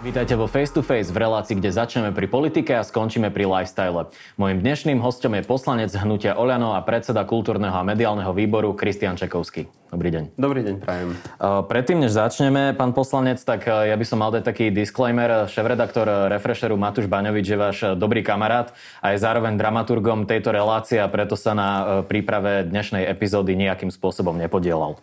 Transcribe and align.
Vítajte 0.00 0.32
vo 0.32 0.48
Face 0.48 0.72
to 0.72 0.80
Face 0.80 1.12
v 1.12 1.20
relácii, 1.20 1.60
kde 1.60 1.76
začneme 1.76 2.08
pri 2.16 2.24
politike 2.24 2.72
a 2.72 2.80
skončíme 2.80 3.28
pri 3.28 3.44
lifestyle. 3.44 4.08
Mojím 4.40 4.64
dnešným 4.64 4.96
hostom 4.96 5.36
je 5.36 5.44
poslanec 5.44 5.92
hnutia 5.92 6.40
Oľano 6.40 6.72
a 6.72 6.80
predseda 6.80 7.20
kultúrneho 7.28 7.76
a 7.76 7.84
mediálneho 7.84 8.32
výboru 8.32 8.72
Kristian 8.72 9.20
Čekovský. 9.20 9.68
Dobrý 9.92 10.08
deň. 10.08 10.40
Dobrý 10.40 10.64
deň, 10.64 10.74
prajem. 10.80 11.20
Predtým, 11.68 12.00
než 12.00 12.16
začneme, 12.16 12.72
pán 12.72 12.96
poslanec, 12.96 13.44
tak 13.44 13.68
ja 13.68 13.92
by 13.92 14.04
som 14.08 14.24
mal 14.24 14.32
dať 14.32 14.48
taký 14.48 14.72
disclaimer. 14.72 15.44
Šéf-redaktor 15.52 16.32
Refresheru 16.32 16.80
Matúš 16.80 17.04
Baňovič 17.04 17.44
je 17.44 17.58
váš 17.60 17.78
dobrý 17.92 18.24
kamarát 18.24 18.72
a 19.04 19.12
je 19.12 19.20
zároveň 19.20 19.60
dramaturgom 19.60 20.24
tejto 20.24 20.48
relácie 20.48 20.96
a 20.96 21.12
preto 21.12 21.36
sa 21.36 21.52
na 21.52 21.68
príprave 22.08 22.64
dnešnej 22.64 23.04
epizódy 23.04 23.52
nejakým 23.52 23.92
spôsobom 23.92 24.32
nepodielal. 24.40 24.96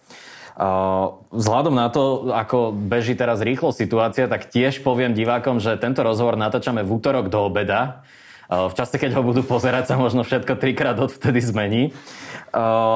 Vzhľadom 0.58 1.78
na 1.78 1.94
to, 1.94 2.34
ako 2.34 2.74
beží 2.74 3.14
teraz 3.14 3.46
rýchlo 3.46 3.70
situácia, 3.70 4.26
tak 4.26 4.50
tiež 4.50 4.82
poviem 4.82 5.14
divákom, 5.14 5.62
že 5.62 5.78
tento 5.78 6.02
rozhovor 6.02 6.34
natáčame 6.34 6.82
v 6.82 6.98
útorok 6.98 7.30
do 7.30 7.46
obeda. 7.46 8.02
V 8.48 8.74
čase, 8.74 8.96
keď 8.98 9.20
ho 9.20 9.28
budú 9.28 9.44
pozerať, 9.44 9.92
sa 9.92 10.00
možno 10.00 10.24
všetko 10.24 10.56
trikrát 10.58 10.98
odvtedy 10.98 11.44
zmení. 11.44 11.92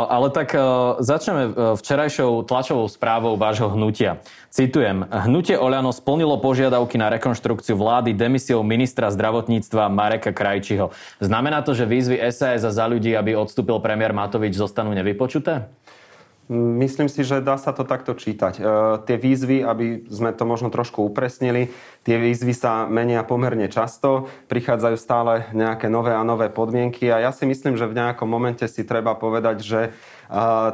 Ale 0.09 0.31
tak 0.31 0.55
začneme 1.03 1.75
včerajšou 1.75 2.47
tlačovou 2.47 2.87
správou 2.87 3.35
vášho 3.35 3.67
hnutia. 3.75 4.23
Citujem. 4.47 5.03
Hnutie 5.11 5.59
Oľano 5.59 5.91
splnilo 5.91 6.39
požiadavky 6.39 6.95
na 6.95 7.11
rekonštrukciu 7.11 7.75
vlády 7.75 8.15
demisiou 8.15 8.63
ministra 8.63 9.11
zdravotníctva 9.11 9.91
Mareka 9.91 10.31
Krajčiho. 10.31 10.95
Znamená 11.19 11.61
to, 11.67 11.75
že 11.75 11.83
výzvy 11.83 12.17
SAS 12.31 12.63
a 12.63 12.71
za 12.71 12.87
ľudí, 12.87 13.11
aby 13.11 13.35
odstúpil 13.35 13.75
premiér 13.83 14.15
Matovič, 14.15 14.55
zostanú 14.55 14.95
nevypočuté? 14.95 15.67
Myslím 16.51 17.07
si, 17.07 17.23
že 17.23 17.39
dá 17.39 17.55
sa 17.55 17.71
to 17.71 17.87
takto 17.87 18.11
čítať. 18.11 18.59
E, 18.59 18.61
tie 19.07 19.15
výzvy, 19.15 19.63
aby 19.63 20.03
sme 20.11 20.35
to 20.35 20.43
možno 20.43 20.67
trošku 20.67 20.99
upresnili, 20.99 21.71
tie 22.03 22.19
výzvy 22.19 22.51
sa 22.51 22.91
menia 22.91 23.23
pomerne 23.23 23.71
často, 23.71 24.27
prichádzajú 24.51 24.97
stále 24.99 25.47
nejaké 25.55 25.87
nové 25.87 26.11
a 26.11 26.27
nové 26.27 26.51
podmienky 26.51 27.07
a 27.07 27.23
ja 27.23 27.31
si 27.31 27.47
myslím, 27.47 27.79
že 27.79 27.87
v 27.87 27.95
nejakom 27.95 28.27
momente 28.27 28.67
si 28.67 28.83
treba 28.83 29.15
povedať, 29.15 29.63
že 29.63 29.81
e, 29.87 29.89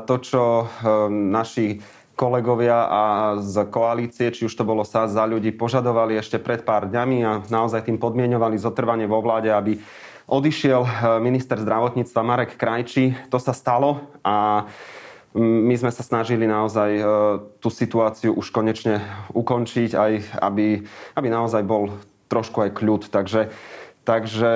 to, 0.10 0.16
čo 0.18 0.44
e, 0.66 0.66
naši 1.14 1.78
kolegovia 2.18 2.90
a 2.90 3.02
z 3.38 3.70
koalície, 3.70 4.34
či 4.34 4.50
už 4.50 4.58
to 4.58 4.66
bolo 4.66 4.82
sa 4.82 5.06
za 5.06 5.30
ľudí, 5.30 5.54
požadovali 5.54 6.18
ešte 6.18 6.42
pred 6.42 6.66
pár 6.66 6.90
dňami 6.90 7.18
a 7.22 7.46
naozaj 7.54 7.86
tým 7.86 8.02
podmienovali 8.02 8.58
zotrvanie 8.58 9.06
vo 9.06 9.22
vláde, 9.22 9.54
aby 9.54 9.78
odišiel 10.26 10.82
minister 11.22 11.62
zdravotníctva 11.62 12.22
Marek 12.26 12.58
Krajčí. 12.58 13.30
To 13.30 13.38
sa 13.38 13.54
stalo 13.54 14.10
a 14.26 14.66
my 15.38 15.76
sme 15.78 15.94
sa 15.94 16.02
snažili 16.02 16.50
naozaj 16.50 16.92
e, 16.98 17.04
tú 17.62 17.70
situáciu 17.70 18.34
už 18.34 18.50
konečne 18.50 19.06
ukončiť, 19.32 19.92
aj 19.94 20.12
aby, 20.42 20.82
aby 21.14 21.28
naozaj 21.30 21.62
bol 21.62 21.94
trošku 22.28 22.66
aj 22.66 22.76
kľud. 22.76 23.08
Takže, 23.08 23.54
takže 24.04 24.52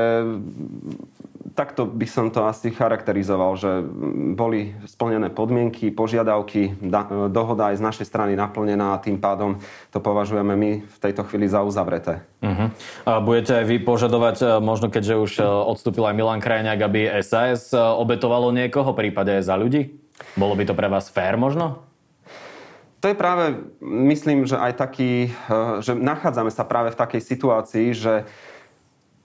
takto 1.54 1.88
by 1.88 2.08
som 2.08 2.32
to 2.32 2.48
asi 2.48 2.72
charakterizoval, 2.72 3.56
že 3.60 3.84
boli 4.36 4.76
splnené 4.88 5.32
podmienky, 5.32 5.92
požiadavky, 5.92 6.80
dohoda 7.32 7.72
aj 7.72 7.80
z 7.80 7.86
našej 7.86 8.06
strany 8.08 8.34
naplnená 8.36 8.96
a 8.96 9.02
tým 9.02 9.20
pádom 9.20 9.60
to 9.92 10.00
považujeme 10.00 10.56
my 10.56 10.72
v 10.84 10.98
tejto 11.00 11.28
chvíli 11.28 11.48
za 11.48 11.64
uzavreté. 11.64 12.24
Uh-huh. 12.42 12.72
A 13.06 13.20
budete 13.22 13.62
aj 13.62 13.66
vy 13.68 13.78
požadovať, 13.84 14.36
e, 14.42 14.46
možno 14.64 14.88
keďže 14.90 15.16
už 15.16 15.32
e, 15.40 15.44
odstúpil 15.46 16.08
aj 16.08 16.16
Milan 16.16 16.42
Krajňák, 16.42 16.80
aby 16.82 17.00
SAS 17.22 17.72
obetovalo 17.76 18.52
niekoho, 18.56 18.96
prípade 18.96 19.36
aj 19.38 19.44
za 19.48 19.56
ľudí? 19.60 20.02
Bolo 20.38 20.56
by 20.56 20.64
to 20.68 20.78
pre 20.78 20.88
vás 20.88 21.12
fér 21.12 21.36
možno? 21.36 21.84
To 23.02 23.10
je 23.10 23.18
práve, 23.18 23.58
myslím, 23.82 24.46
že 24.46 24.62
aj 24.62 24.78
taký, 24.78 25.34
eh, 25.34 25.74
že 25.82 25.98
nachádzame 25.98 26.54
sa 26.54 26.64
práve 26.64 26.94
v 26.94 27.00
takej 27.02 27.22
situácii, 27.22 27.88
že 27.98 28.30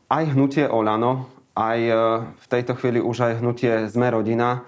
aj 0.09 0.25
hnutie 0.33 0.65
Olano, 0.65 1.29
aj 1.53 1.79
eh, 1.85 1.97
v 2.41 2.47
tejto 2.49 2.73
chvíli 2.81 3.05
už 3.05 3.17
aj 3.21 3.33
hnutie 3.45 3.73
Sme 3.93 4.09
rodina 4.09 4.65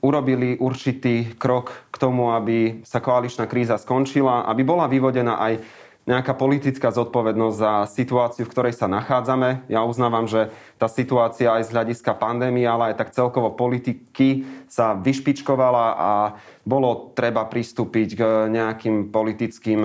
urobili 0.00 0.56
určitý 0.56 1.36
krok 1.36 1.92
k 1.92 1.96
tomu, 2.00 2.32
aby 2.32 2.80
sa 2.88 3.04
koaličná 3.04 3.44
kríza 3.44 3.76
skončila, 3.76 4.48
aby 4.48 4.64
bola 4.64 4.88
vyvodená 4.88 5.36
aj 5.36 5.60
nejaká 6.08 6.32
politická 6.32 6.88
zodpovednosť 6.90 7.56
za 7.56 7.72
situáciu, 7.86 8.48
v 8.48 8.52
ktorej 8.52 8.74
sa 8.74 8.88
nachádzame. 8.88 9.68
Ja 9.68 9.84
uznávam, 9.84 10.24
že 10.24 10.48
tá 10.80 10.88
situácia 10.88 11.52
aj 11.52 11.68
z 11.68 11.74
hľadiska 11.76 12.16
pandémie, 12.16 12.64
ale 12.64 12.92
aj 12.92 13.04
tak 13.04 13.14
celkovo 13.14 13.52
politiky 13.52 14.48
sa 14.66 14.96
vyšpičkovala 14.96 15.86
a 15.94 16.12
bolo 16.64 17.12
treba 17.12 17.44
pristúpiť 17.44 18.08
k 18.16 18.20
nejakým 18.48 19.12
politickým 19.12 19.80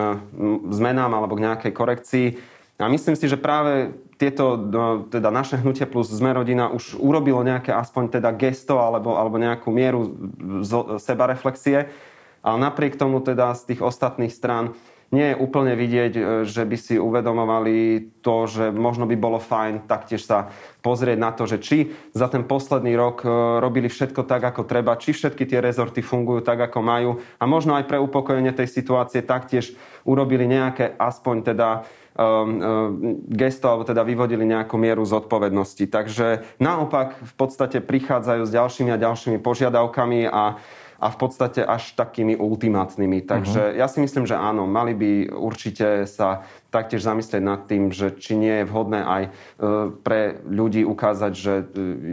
zmenám 0.71 1.11
alebo 1.11 1.35
k 1.35 1.45
nejakej 1.51 1.71
korekcii. 1.75 2.27
A 2.75 2.91
myslím 2.91 3.15
si, 3.15 3.31
že 3.31 3.39
práve 3.39 3.95
tieto, 4.19 4.59
no, 4.59 5.07
teda 5.07 5.31
naše 5.31 5.59
hnutie 5.59 5.87
plus 5.87 6.11
sme 6.11 6.35
rodina 6.35 6.67
už 6.71 6.99
urobilo 6.99 7.39
nejaké 7.43 7.71
aspoň 7.71 8.19
teda 8.19 8.35
gesto 8.35 8.79
alebo, 8.79 9.15
alebo 9.15 9.39
nejakú 9.39 9.71
mieru 9.71 10.11
sebareflexie. 10.99 11.87
Ale 12.45 12.57
napriek 12.59 12.99
tomu 12.99 13.23
teda 13.23 13.55
z 13.55 13.73
tých 13.73 13.81
ostatných 13.81 14.31
strán 14.31 14.75
nie 15.13 15.33
je 15.33 15.39
úplne 15.39 15.77
vidieť, 15.77 16.13
e, 16.15 16.21
že 16.47 16.65
by 16.65 16.77
si 16.79 16.95
uvedomovali 16.97 17.75
to, 18.25 18.49
že 18.49 18.73
možno 18.73 19.05
by 19.05 19.15
bolo 19.19 19.37
fajn 19.37 19.85
taktiež 19.85 20.25
sa 20.25 20.49
pozrieť 20.81 21.17
na 21.17 21.33
to, 21.33 21.45
že 21.45 21.57
či 21.61 21.77
za 22.13 22.25
ten 22.29 22.45
posledný 22.45 22.97
rok 22.97 23.21
e, 23.21 23.29
robili 23.61 23.89
všetko 23.89 24.25
tak, 24.25 24.41
ako 24.41 24.65
treba, 24.65 24.97
či 24.97 25.13
všetky 25.13 25.45
tie 25.45 25.61
rezorty 25.61 26.01
fungujú 26.01 26.41
tak, 26.41 26.61
ako 26.71 26.79
majú 26.81 27.11
a 27.37 27.43
možno 27.45 27.77
aj 27.77 27.85
pre 27.85 28.01
upokojenie 28.01 28.53
tej 28.53 28.69
situácie 28.69 29.21
taktiež 29.21 29.77
urobili 30.05 30.45
nejaké 30.49 30.93
aspoň 30.97 31.35
teda 31.53 31.69
um, 32.15 32.23
um, 32.23 32.53
gesto 33.27 33.67
alebo 33.67 33.83
teda 33.83 34.01
vyvodili 34.05 34.47
nejakú 34.47 34.79
mieru 34.79 35.03
zodpovednosti. 35.03 35.85
Takže 35.89 36.57
naopak 36.61 37.19
v 37.19 37.33
podstate 37.35 37.83
prichádzajú 37.83 38.41
s 38.47 38.51
ďalšími 38.55 38.89
a 38.93 39.01
ďalšími 39.01 39.37
požiadavkami 39.43 40.29
a 40.29 40.61
a 40.99 41.07
v 41.11 41.17
podstate 41.17 41.65
až 41.65 41.95
takými 41.95 42.35
ultimátnymi. 42.39 43.27
Takže 43.27 43.61
uh-huh. 43.61 43.79
ja 43.79 43.87
si 43.87 43.99
myslím, 43.99 44.23
že 44.23 44.35
áno, 44.35 44.67
mali 44.67 44.95
by 44.95 45.11
určite 45.35 46.07
sa 46.07 46.43
taktiež 46.75 47.07
zamyslieť 47.07 47.39
nad 47.39 47.63
tým, 47.63 47.95
že 47.95 48.11
či 48.19 48.35
nie 48.35 48.59
je 48.59 48.65
vhodné 48.67 48.99
aj 48.99 49.23
e, 49.23 49.29
pre 50.03 50.43
ľudí 50.43 50.83
ukázať, 50.83 51.31
že 51.31 51.53
e, 51.63 51.63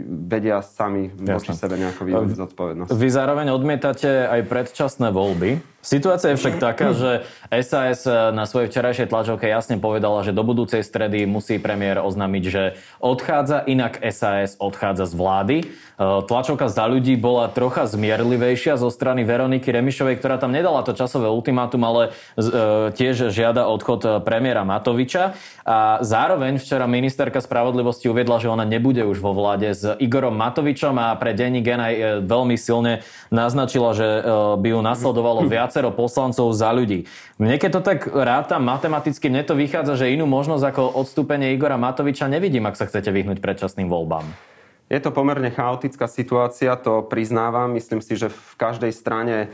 vedia 0.07 0.63
sami 0.63 1.11
voči 1.11 1.51
sebe 1.51 1.75
nejako 1.75 2.07
vyvodiť 2.07 2.37
zodpovednosť. 2.39 2.95
Vy 2.95 3.07
zároveň 3.11 3.51
odmietate 3.51 4.31
aj 4.31 4.47
predčasné 4.47 5.11
voľby. 5.11 5.59
Situácia 5.83 6.31
je 6.31 6.39
však 6.39 6.63
taká, 6.63 6.95
že 6.95 7.27
SAS 7.51 8.07
na 8.07 8.47
svojej 8.47 8.71
včerajšej 8.71 9.11
tlačovke 9.11 9.43
jasne 9.43 9.75
povedala, 9.75 10.23
že 10.23 10.31
do 10.31 10.39
budúcej 10.39 10.79
stredy 10.79 11.27
musí 11.27 11.59
premiér 11.59 11.99
oznámiť, 11.99 12.43
že 12.47 12.79
odchádza, 13.03 13.67
inak 13.67 13.99
SAS 13.99 14.55
odchádza 14.63 15.11
z 15.11 15.13
vlády. 15.19 15.57
E, 15.59 15.65
tlačovka 16.23 16.71
za 16.71 16.87
ľudí 16.87 17.19
bola 17.19 17.51
trocha 17.51 17.83
zmierlivejšia 17.83 18.79
zo 18.79 18.87
strany 18.87 19.27
Veroniky 19.27 19.75
Remišovej, 19.75 20.23
ktorá 20.23 20.39
tam 20.39 20.55
nedala 20.55 20.87
to 20.87 20.95
časové 20.95 21.27
ultimátum, 21.27 21.83
ale 21.83 22.15
tiež 22.93 23.33
žiada 23.33 23.65
odchod 23.65 24.21
premiéra 24.21 24.52
premiéra 24.53 24.61
Matoviča 24.69 25.33
a 25.65 25.97
zároveň 26.05 26.61
včera 26.61 26.85
ministerka 26.85 27.41
spravodlivosti 27.41 28.05
uviedla, 28.05 28.37
že 28.37 28.53
ona 28.53 28.61
nebude 28.61 29.01
už 29.01 29.17
vo 29.17 29.33
vláde 29.33 29.73
s 29.73 29.81
Igorom 29.97 30.37
Matovičom 30.37 30.93
a 31.01 31.17
pre 31.17 31.33
denní 31.33 31.65
gen 31.65 31.81
aj 31.81 31.93
e, 31.97 32.03
veľmi 32.21 32.53
silne 32.53 33.01
naznačila, 33.33 33.97
že 33.97 34.05
e, 34.05 34.21
by 34.61 34.67
ju 34.77 34.79
nasledovalo 34.85 35.41
viacero 35.49 35.89
poslancov 35.89 36.53
za 36.53 36.69
ľudí. 36.69 37.09
Mne 37.41 37.57
keď 37.57 37.71
to 37.73 37.81
tak 37.81 38.05
rátam 38.13 38.61
matematicky, 38.69 39.33
mne 39.33 39.41
to 39.41 39.57
vychádza, 39.57 40.05
že 40.05 40.13
inú 40.13 40.29
možnosť 40.29 40.63
ako 40.69 40.83
odstúpenie 41.01 41.57
Igora 41.57 41.81
Matoviča 41.81 42.29
nevidím, 42.29 42.69
ak 42.69 42.77
sa 42.77 42.85
chcete 42.85 43.09
vyhnúť 43.09 43.41
predčasným 43.41 43.89
voľbám. 43.89 44.29
Je 44.93 45.01
to 45.01 45.09
pomerne 45.09 45.49
chaotická 45.49 46.05
situácia, 46.05 46.77
to 46.77 47.01
priznávam. 47.09 47.73
Myslím 47.73 48.03
si, 48.03 48.13
že 48.13 48.29
v 48.29 48.53
každej 48.61 48.93
strane 48.93 49.49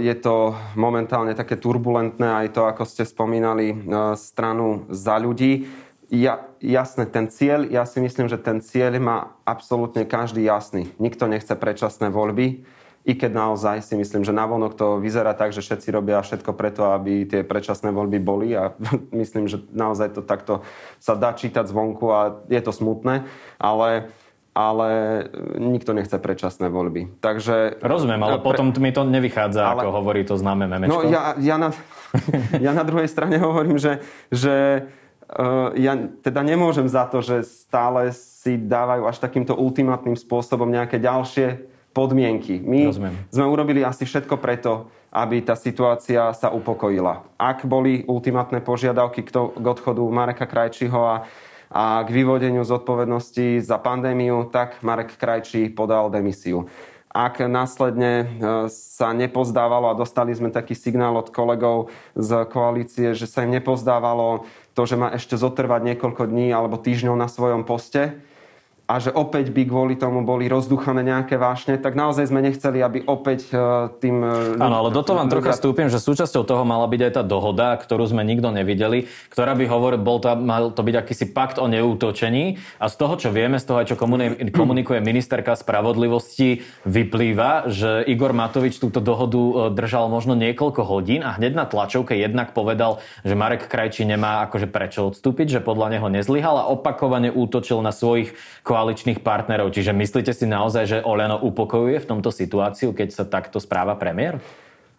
je 0.00 0.14
to 0.16 0.56
momentálne 0.74 1.36
také 1.36 1.60
turbulentné, 1.60 2.24
aj 2.24 2.48
to, 2.56 2.62
ako 2.64 2.88
ste 2.88 3.04
spomínali, 3.04 3.72
eh, 3.72 3.78
stranu 4.16 4.88
za 4.88 5.20
ľudí. 5.20 5.68
Ja, 6.12 6.44
jasné, 6.60 7.08
ten 7.08 7.32
cieľ, 7.32 7.64
ja 7.72 7.88
si 7.88 7.96
myslím, 7.96 8.28
že 8.28 8.36
ten 8.36 8.60
cieľ 8.60 9.00
má 9.00 9.32
absolútne 9.48 10.04
každý 10.04 10.44
jasný. 10.44 10.92
Nikto 11.00 11.24
nechce 11.24 11.56
predčasné 11.56 12.12
voľby, 12.12 12.68
i 13.02 13.12
keď 13.18 13.34
naozaj 13.34 13.82
si 13.82 13.98
myslím, 13.98 14.22
že 14.22 14.30
navonok 14.30 14.78
to 14.78 15.02
vyzerá 15.02 15.34
tak, 15.34 15.50
že 15.50 15.64
všetci 15.64 15.88
robia 15.90 16.22
všetko 16.22 16.54
preto, 16.54 16.94
aby 16.94 17.26
tie 17.26 17.42
predčasné 17.42 17.90
voľby 17.90 18.22
boli 18.22 18.54
a 18.54 18.76
myslím, 19.20 19.50
že 19.50 19.58
naozaj 19.74 20.14
to 20.14 20.22
takto 20.22 20.62
sa 21.02 21.18
dá 21.18 21.34
čítať 21.34 21.66
zvonku 21.66 22.06
a 22.14 22.44
je 22.46 22.60
to 22.62 22.70
smutné, 22.70 23.26
ale 23.58 24.12
ale 24.52 24.88
nikto 25.56 25.96
nechce 25.96 26.12
predčasné 26.20 26.68
voľby. 26.68 27.24
Takže, 27.24 27.80
Rozumiem, 27.80 28.20
ale 28.20 28.36
pre... 28.36 28.44
potom 28.52 28.68
mi 28.68 28.92
to 28.92 29.08
nevychádza, 29.08 29.64
ale... 29.64 29.80
ako 29.80 29.88
hovorí 29.96 30.22
to 30.28 30.36
známe 30.36 30.68
memečko. 30.68 30.92
No 30.92 31.08
ja, 31.08 31.32
ja, 31.40 31.56
na, 31.56 31.72
ja 32.66 32.72
na 32.76 32.84
druhej 32.84 33.08
strane 33.08 33.40
hovorím, 33.40 33.80
že, 33.80 34.04
že 34.28 34.86
uh, 35.32 35.72
ja 35.72 35.96
teda 36.20 36.44
nemôžem 36.44 36.84
za 36.84 37.08
to, 37.08 37.24
že 37.24 37.48
stále 37.48 38.12
si 38.12 38.60
dávajú 38.60 39.08
až 39.08 39.16
takýmto 39.24 39.56
ultimátnym 39.56 40.20
spôsobom 40.20 40.68
nejaké 40.68 41.00
ďalšie 41.00 41.72
podmienky. 41.96 42.60
My 42.60 42.92
Rozumiem. 42.92 43.14
sme 43.32 43.44
urobili 43.48 43.80
asi 43.80 44.04
všetko 44.04 44.36
preto, 44.36 44.92
aby 45.12 45.44
tá 45.44 45.56
situácia 45.56 46.32
sa 46.32 46.48
upokojila. 46.52 47.24
Ak 47.36 47.68
boli 47.68 48.04
ultimátne 48.08 48.64
požiadavky 48.64 49.24
k, 49.24 49.30
to, 49.32 49.52
k 49.52 49.64
odchodu 49.64 50.00
Mareka 50.08 50.48
Krajčího 50.48 51.00
a 51.04 51.24
a 51.72 52.04
k 52.04 52.12
vyvodeniu 52.12 52.62
zodpovednosti 52.68 53.64
za 53.64 53.80
pandémiu, 53.80 54.44
tak 54.52 54.84
Marek 54.84 55.16
Krajčí 55.16 55.72
podal 55.72 56.12
demisiu. 56.12 56.68
Ak 57.12 57.44
následne 57.44 58.12
e, 58.12 58.24
sa 58.72 59.12
nepozdávalo 59.12 59.92
a 59.92 59.98
dostali 59.98 60.32
sme 60.32 60.48
taký 60.48 60.72
signál 60.72 61.12
od 61.16 61.28
kolegov 61.28 61.92
z 62.16 62.48
koalície, 62.48 63.12
že 63.12 63.28
sa 63.28 63.44
im 63.44 63.52
nepozdávalo 63.52 64.48
to, 64.72 64.88
že 64.88 64.96
má 64.96 65.12
ešte 65.12 65.36
zotrvať 65.36 65.92
niekoľko 65.92 66.24
dní 66.28 66.52
alebo 66.52 66.80
týždňov 66.80 67.16
na 67.16 67.28
svojom 67.28 67.68
poste, 67.68 68.16
a 68.90 68.98
že 68.98 69.14
opäť 69.14 69.54
by 69.54 69.62
kvôli 69.64 69.94
tomu 69.94 70.26
boli 70.26 70.50
rozduchané 70.50 71.06
nejaké 71.06 71.38
vášne, 71.38 71.78
tak 71.78 71.94
naozaj 71.94 72.28
sme 72.28 72.42
nechceli, 72.42 72.82
aby 72.82 73.06
opäť 73.06 73.46
e, 73.48 73.88
tým... 74.02 74.20
E, 74.20 74.58
Áno, 74.58 74.84
ale 74.84 74.90
do 74.90 75.00
toho 75.06 75.22
vám 75.22 75.30
trocha 75.30 75.54
stúpim, 75.54 75.86
že 75.86 76.02
súčasťou 76.02 76.42
toho 76.42 76.66
mala 76.66 76.84
byť 76.90 77.00
aj 77.08 77.12
tá 77.14 77.22
dohoda, 77.22 77.78
ktorú 77.78 78.04
sme 78.10 78.26
nikto 78.26 78.50
nevideli, 78.50 79.06
ktorá 79.30 79.54
by 79.54 79.64
hovoril, 79.70 80.02
bol 80.02 80.18
to, 80.18 80.34
mal 80.34 80.74
to 80.74 80.82
byť 80.82 80.94
akýsi 80.98 81.26
pakt 81.30 81.62
o 81.62 81.70
neútočení 81.70 82.58
a 82.82 82.90
z 82.90 82.94
toho, 82.98 83.14
čo 83.16 83.28
vieme, 83.30 83.62
z 83.62 83.64
toho 83.70 83.80
čo 83.86 83.96
komunikuje 84.50 84.98
ministerka 84.98 85.54
spravodlivosti, 85.54 86.66
vyplýva, 86.82 87.70
že 87.70 88.02
Igor 88.04 88.34
Matovič 88.34 88.82
túto 88.82 88.98
dohodu 88.98 89.38
e, 89.38 89.52
držal 89.78 90.10
možno 90.10 90.34
niekoľko 90.34 90.82
hodín 90.84 91.22
a 91.22 91.38
hneď 91.38 91.54
na 91.54 91.64
tlačovke 91.70 92.18
jednak 92.18 92.50
povedal, 92.50 92.98
že 93.22 93.38
Marek 93.38 93.70
Krajčí 93.70 94.02
nemá 94.04 94.44
akože 94.50 94.66
prečo 94.68 95.08
odstúpiť, 95.08 95.58
že 95.58 95.60
podľa 95.64 95.96
neho 95.96 96.08
nezlyhal 96.10 96.66
a 96.66 96.68
opakovane 96.68 97.30
útočil 97.30 97.78
na 97.78 97.94
svojich 97.94 98.34
koaličných 98.72 99.20
partnerov. 99.20 99.68
Čiže 99.76 99.92
myslíte 99.92 100.32
si 100.32 100.48
naozaj, 100.48 100.84
že 100.88 101.04
Oleno 101.04 101.36
upokojuje 101.36 102.00
v 102.00 102.08
tomto 102.08 102.32
situáciu, 102.32 102.96
keď 102.96 103.08
sa 103.12 103.24
takto 103.28 103.60
správa 103.60 104.00
premiér? 104.00 104.40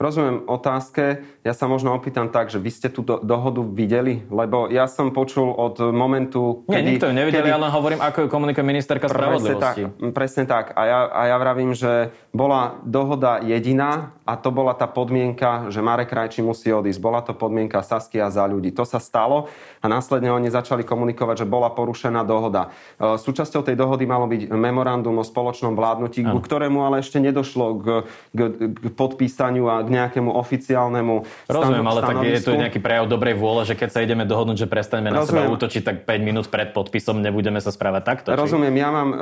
Rozumiem 0.02 0.50
otázke. 0.50 1.22
Ja 1.46 1.54
sa 1.56 1.70
možno 1.70 1.94
opýtam 1.94 2.28
tak, 2.34 2.50
že 2.50 2.58
vy 2.58 2.72
ste 2.74 2.88
tú 2.90 3.06
do, 3.06 3.22
dohodu 3.22 3.62
videli? 3.62 4.26
Lebo 4.28 4.68
ja 4.68 4.90
som 4.90 5.14
počul 5.14 5.54
od 5.54 5.80
momentu, 5.94 6.66
kedy... 6.66 6.74
Nie, 6.74 6.84
nikto 6.98 7.06
ju 7.08 7.14
nevideli, 7.14 7.50
kedy... 7.50 7.56
ale 7.56 7.68
hovorím, 7.70 8.00
ako 8.02 8.26
ju 8.26 8.28
komunikuje 8.28 8.64
ministerka 8.66 9.06
spravodlivosti. 9.06 9.54
Presne 9.54 9.94
tak. 9.94 10.14
Presne 10.18 10.44
tak. 10.50 10.66
A 10.74 10.82
ja, 10.84 11.00
a 11.08 11.22
ja 11.30 11.38
vravím, 11.38 11.72
že 11.78 12.10
bola 12.34 12.82
dohoda 12.82 13.40
jediná 13.46 14.18
a 14.26 14.34
to 14.40 14.50
bola 14.50 14.74
tá 14.74 14.90
podmienka, 14.90 15.70
že 15.70 15.84
Marek 15.84 16.10
Krajčí 16.10 16.42
musí 16.42 16.72
odísť. 16.72 17.00
Bola 17.00 17.22
to 17.22 17.36
podmienka 17.36 17.84
Saskia 17.84 18.32
za 18.32 18.48
ľudí. 18.50 18.74
To 18.74 18.88
sa 18.88 18.98
stalo 18.98 19.52
a 19.84 19.86
následne 19.92 20.32
oni 20.32 20.48
začali 20.48 20.88
komunikovať, 20.88 21.44
že 21.44 21.48
bola 21.48 21.70
porušená 21.70 22.24
dohoda. 22.24 22.72
E, 22.98 23.20
súčasťou 23.20 23.62
tej 23.62 23.76
dohody 23.76 24.08
malo 24.08 24.26
byť 24.26 24.48
memorandum 24.50 25.20
o 25.20 25.28
spoločnom 25.28 25.76
vládnutí, 25.76 26.24
ku 26.24 26.40
ktorému 26.40 26.88
ale 26.88 27.04
ešte 27.04 27.20
nedošlo 27.20 27.66
k, 27.78 27.86
k, 28.32 28.40
k 28.74 28.86
podpísaniu 28.96 29.68
a 29.68 29.83
k 29.84 29.90
nejakému 29.92 30.32
oficiálnemu 30.32 31.16
Rozumiem, 31.46 31.86
ale 31.86 32.00
tak 32.02 32.18
je 32.24 32.42
to 32.42 32.56
nejaký 32.56 32.80
prejav 32.80 33.06
dobrej 33.12 33.36
vôle, 33.36 33.68
že 33.68 33.76
keď 33.76 33.90
sa 33.92 34.00
ideme 34.02 34.24
dohodnúť, 34.24 34.64
že 34.64 34.68
prestaneme 34.68 35.12
na 35.12 35.28
seba 35.28 35.46
útočiť, 35.52 35.82
tak 35.84 35.96
5 36.08 36.24
minút 36.24 36.46
pred 36.48 36.72
podpisom 36.72 37.20
nebudeme 37.20 37.60
sa 37.60 37.70
správať 37.70 38.04
takto. 38.04 38.28
Či? 38.32 38.40
Rozumiem, 38.40 38.76
ja 38.80 38.90
mám, 38.90 39.10
e, 39.12 39.18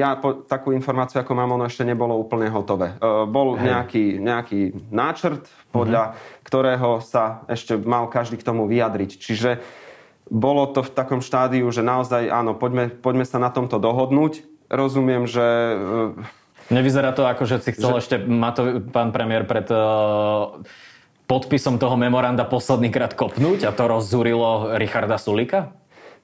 ja 0.00 0.16
po, 0.16 0.42
takú 0.44 0.72
informáciu, 0.72 1.20
ako 1.20 1.32
mám, 1.36 1.54
ono 1.54 1.68
ešte 1.68 1.84
nebolo 1.84 2.16
úplne 2.16 2.48
hotové. 2.48 2.96
E, 2.96 3.28
bol 3.28 3.60
nejaký, 3.60 4.18
nejaký 4.18 4.90
náčrt, 4.90 5.46
podľa 5.70 6.12
mm-hmm. 6.12 6.44
ktorého 6.46 6.90
sa 7.04 7.44
ešte 7.46 7.76
mal 7.76 8.08
každý 8.08 8.40
k 8.40 8.46
tomu 8.46 8.64
vyjadriť. 8.64 9.10
Čiže 9.20 9.50
bolo 10.26 10.66
to 10.72 10.82
v 10.82 10.90
takom 10.90 11.22
štádiu, 11.22 11.68
že 11.70 11.86
naozaj 11.86 12.26
áno, 12.26 12.56
poďme, 12.56 12.90
poďme 12.90 13.22
sa 13.28 13.38
na 13.38 13.52
tomto 13.52 13.78
dohodnúť. 13.78 14.42
Rozumiem, 14.66 15.30
že 15.30 15.46
e, 15.46 15.76
Nevyzerá 16.66 17.14
to 17.14 17.22
ako, 17.22 17.46
že 17.46 17.62
si 17.62 17.70
chcel 17.74 17.94
že... 17.96 17.98
ešte 18.02 18.16
Mato, 18.26 18.82
pán 18.90 19.14
premiér 19.14 19.46
pred 19.46 19.66
uh, 19.70 20.58
podpisom 21.30 21.78
toho 21.78 21.94
memoranda 21.94 22.46
posledný 22.46 22.90
krát 22.90 23.14
kopnúť 23.14 23.66
a 23.66 23.74
to 23.74 23.86
rozzúrilo 23.86 24.74
Richarda 24.78 25.18
Sulika? 25.18 25.74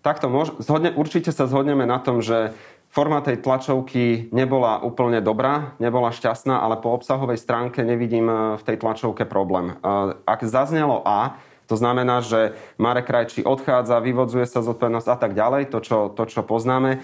Takto 0.02 0.26
môž, 0.26 0.58
zhodne, 0.58 0.90
určite 0.90 1.30
sa 1.30 1.46
zhodneme 1.46 1.86
na 1.86 2.02
tom, 2.02 2.18
že 2.18 2.50
forma 2.90 3.22
tej 3.22 3.38
tlačovky 3.38 4.34
nebola 4.34 4.82
úplne 4.82 5.22
dobrá, 5.22 5.78
nebola 5.78 6.10
šťastná, 6.10 6.58
ale 6.58 6.82
po 6.82 6.90
obsahovej 6.90 7.38
stránke 7.38 7.86
nevidím 7.86 8.26
e, 8.26 8.34
v 8.58 8.62
tej 8.66 8.76
tlačovke 8.82 9.22
problém. 9.24 9.78
Ak 10.26 10.42
zaznelo 10.42 11.06
A, 11.06 11.38
to 11.70 11.78
znamená, 11.78 12.20
že 12.20 12.58
Marek 12.76 13.08
Krajčí 13.08 13.46
odchádza, 13.46 14.02
vyvodzuje 14.02 14.44
sa 14.44 14.60
zodpovednosť 14.60 15.08
a 15.08 15.16
tak 15.16 15.32
ďalej, 15.32 15.72
to 15.72 15.78
čo, 15.80 15.98
to, 16.12 16.28
čo 16.28 16.42
poznáme, 16.44 17.00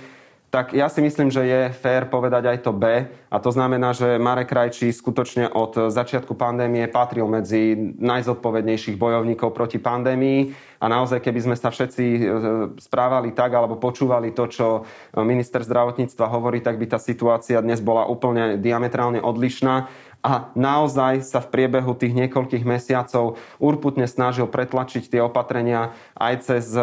tak 0.49 0.73
ja 0.73 0.89
si 0.89 1.05
myslím, 1.05 1.29
že 1.29 1.45
je 1.45 1.61
fér 1.77 2.09
povedať 2.09 2.49
aj 2.49 2.59
to 2.65 2.73
B. 2.73 3.05
A 3.29 3.37
to 3.37 3.53
znamená, 3.53 3.93
že 3.93 4.17
Marek 4.17 4.49
Krajčí 4.49 4.89
skutočne 4.89 5.53
od 5.53 5.93
začiatku 5.93 6.33
pandémie 6.33 6.89
patril 6.89 7.29
medzi 7.29 7.77
najzodpovednejších 8.01 8.97
bojovníkov 8.97 9.53
proti 9.53 9.77
pandémii. 9.77 10.57
A 10.81 10.89
naozaj, 10.89 11.21
keby 11.21 11.41
sme 11.45 11.57
sa 11.59 11.69
všetci 11.69 12.05
e, 12.07 12.21
správali 12.81 13.37
tak, 13.37 13.53
alebo 13.53 13.77
počúvali 13.77 14.33
to, 14.33 14.49
čo 14.49 14.67
minister 15.21 15.61
zdravotníctva 15.61 16.33
hovorí, 16.33 16.65
tak 16.65 16.81
by 16.81 16.97
tá 16.97 16.99
situácia 17.03 17.61
dnes 17.61 17.85
bola 17.85 18.09
úplne 18.09 18.57
diametrálne 18.57 19.21
odlišná 19.21 19.91
a 20.19 20.51
naozaj 20.59 21.23
sa 21.23 21.39
v 21.39 21.49
priebehu 21.55 21.95
tých 21.95 22.11
niekoľkých 22.11 22.67
mesiacov 22.67 23.39
urputne 23.63 24.11
snažil 24.11 24.51
pretlačiť 24.51 25.07
tie 25.07 25.23
opatrenia 25.23 25.95
aj 26.19 26.35
cez 26.43 26.75
e, 26.75 26.83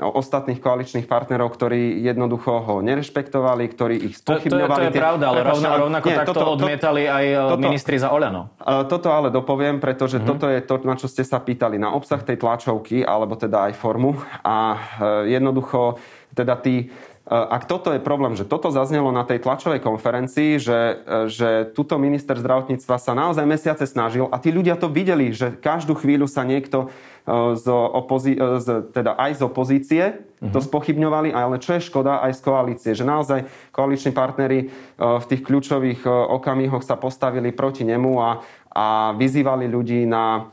ostatných 0.00 0.64
koaličných 0.64 1.04
partnerov, 1.04 1.52
ktorí 1.52 2.00
jednoducho 2.00 2.64
ho 2.64 2.74
nerešpektovali, 2.80 3.68
ktorí 3.68 3.96
ich 4.00 4.24
spochybňovali. 4.24 4.64
To, 4.64 4.80
to, 4.80 4.84
je, 4.88 4.92
to 4.92 4.96
je 4.96 5.02
pravda, 5.04 5.24
ale 5.28 5.40
rovna, 5.44 5.68
rovnako 5.76 6.06
nie, 6.08 6.16
takto 6.16 6.32
toto, 6.32 6.52
odmietali 6.56 7.02
aj 7.04 7.24
e, 7.28 7.36
toto, 7.52 7.64
ministri 7.68 7.96
za 8.00 8.08
Oľano. 8.08 8.42
E, 8.56 8.88
toto 8.88 9.08
ale 9.12 9.28
dopoviem, 9.28 9.76
pretože 9.76 10.16
mm-hmm. 10.16 10.30
toto 10.32 10.46
je 10.48 10.60
to, 10.64 10.74
na 10.80 10.96
čo 10.96 11.04
ste 11.04 11.20
sa 11.20 11.36
pýtali, 11.36 11.76
na 11.76 11.92
obsah 11.92 12.24
tej 12.24 12.40
tlačovky, 12.40 13.04
alebo 13.04 13.36
teda 13.36 13.68
aj 13.68 13.72
formu. 13.76 14.16
A 14.40 14.80
jednoducho 15.28 16.00
teda 16.34 16.56
tí 16.62 16.90
ak 17.30 17.70
toto 17.70 17.94
je 17.94 18.02
problém, 18.02 18.34
že 18.34 18.42
toto 18.42 18.74
zaznelo 18.74 19.14
na 19.14 19.22
tej 19.22 19.38
tlačovej 19.38 19.78
konferencii, 19.78 20.58
že, 20.58 20.80
že 21.30 21.70
tuto 21.78 21.94
minister 21.94 22.34
zdravotníctva 22.34 22.98
sa 22.98 23.14
naozaj 23.14 23.46
mesiace 23.46 23.86
snažil 23.86 24.26
a 24.34 24.42
tí 24.42 24.50
ľudia 24.50 24.74
to 24.74 24.90
videli, 24.90 25.30
že 25.30 25.54
každú 25.54 25.94
chvíľu 25.94 26.26
sa 26.26 26.42
niekto 26.42 26.90
e, 26.90 27.54
z 27.54 27.66
opozí- 27.70 28.34
e, 28.34 28.58
z, 28.58 28.90
teda 28.90 29.14
aj 29.14 29.38
z 29.38 29.40
opozície 29.46 30.02
uh-huh. 30.10 30.50
to 30.50 30.58
mhm. 30.58 30.66
spochybňovali, 30.74 31.30
ale 31.30 31.62
čo 31.62 31.78
je 31.78 31.86
škoda 31.86 32.18
aj 32.18 32.34
z 32.34 32.40
koalície, 32.42 32.90
že 32.98 33.06
naozaj 33.06 33.46
koaliční 33.70 34.10
partnery 34.10 34.58
e, 34.58 34.66
v 34.98 35.24
tých 35.30 35.46
kľúčových 35.46 36.10
okamihoch 36.10 36.82
sa 36.82 36.98
postavili 36.98 37.54
proti 37.54 37.86
nemu 37.86 38.12
a, 38.18 38.42
a 38.74 39.14
vyzývali 39.14 39.70
ľudí 39.70 40.02
na 40.02 40.50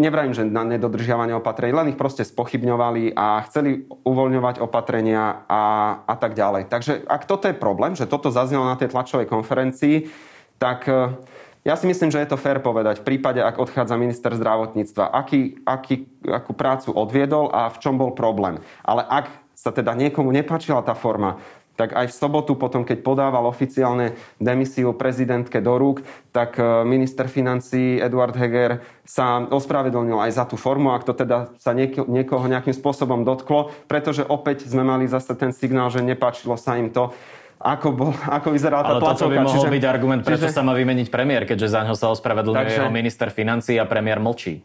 nevrajím, 0.00 0.34
že 0.34 0.48
na 0.48 0.64
nedodržiavanie 0.64 1.36
opatrení, 1.36 1.76
len 1.76 1.90
ich 1.92 2.00
proste 2.00 2.24
spochybňovali 2.24 3.12
a 3.14 3.44
chceli 3.46 3.84
uvoľňovať 3.86 4.58
opatrenia 4.64 5.44
a, 5.46 5.62
a 6.08 6.14
tak 6.16 6.32
ďalej. 6.34 6.66
Takže 6.72 7.04
ak 7.04 7.28
toto 7.28 7.46
je 7.46 7.56
problém, 7.56 7.92
že 7.94 8.08
toto 8.08 8.32
zaznelo 8.32 8.64
na 8.64 8.78
tej 8.80 8.90
tlačovej 8.90 9.28
konferencii, 9.28 10.08
tak 10.56 10.88
e, 10.88 11.14
ja 11.62 11.74
si 11.76 11.86
myslím, 11.86 12.10
že 12.10 12.20
je 12.24 12.28
to 12.32 12.40
fér 12.40 12.58
povedať 12.58 13.04
v 13.04 13.14
prípade, 13.14 13.40
ak 13.40 13.60
odchádza 13.60 14.00
minister 14.00 14.32
zdravotníctva, 14.34 15.12
aký, 15.12 15.62
aký, 15.62 16.08
akú 16.24 16.52
prácu 16.56 16.90
odviedol 16.90 17.52
a 17.52 17.70
v 17.70 17.80
čom 17.80 18.00
bol 18.00 18.16
problém. 18.16 18.58
Ale 18.82 19.04
ak 19.04 19.30
sa 19.54 19.70
teda 19.70 19.94
niekomu 19.94 20.34
nepáčila 20.34 20.82
tá 20.82 20.92
forma, 20.92 21.38
tak 21.74 21.94
aj 21.94 22.06
v 22.10 22.14
sobotu 22.14 22.54
potom, 22.54 22.86
keď 22.86 23.02
podával 23.02 23.50
oficiálne 23.50 24.14
demisiu 24.38 24.94
prezidentke 24.94 25.58
do 25.58 25.74
rúk, 25.74 26.06
tak 26.30 26.54
e, 26.58 26.86
minister 26.86 27.26
financí 27.26 27.98
Eduard 27.98 28.34
Heger 28.38 28.82
sa 29.02 29.42
ospravedlnil 29.42 30.22
aj 30.22 30.30
za 30.38 30.44
tú 30.46 30.54
formu, 30.54 30.94
ak 30.94 31.02
to 31.02 31.12
teda 31.12 31.50
sa 31.58 31.74
niekoho 31.74 32.46
nejakým 32.46 32.72
spôsobom 32.72 33.26
dotklo, 33.26 33.74
pretože 33.90 34.22
opäť 34.22 34.70
sme 34.70 34.86
mali 34.86 35.10
zase 35.10 35.34
ten 35.34 35.50
signál, 35.50 35.90
že 35.90 35.98
nepáčilo 35.98 36.54
sa 36.54 36.78
im 36.78 36.94
to, 36.94 37.10
ako, 37.58 37.88
bol, 37.90 38.10
ako 38.28 38.54
vyzerala 38.54 38.82
tá 38.86 38.92
Ale 38.94 39.02
toto 39.02 39.26
by 39.30 39.38
mohol 39.42 39.56
čiže, 39.58 39.72
byť 39.74 39.84
argument, 39.88 40.20
prečo 40.22 40.46
čiže... 40.46 40.54
sa 40.54 40.62
má 40.62 40.76
vymeniť 40.78 41.08
premiér, 41.10 41.42
keďže 41.48 41.74
za 41.74 41.80
ňo 41.82 41.94
sa 41.98 42.12
ospravedlňuje 42.14 42.86
Takže... 42.86 42.92
minister 42.94 43.28
financí 43.34 43.74
a 43.80 43.84
premiér 43.88 44.22
mlčí 44.22 44.62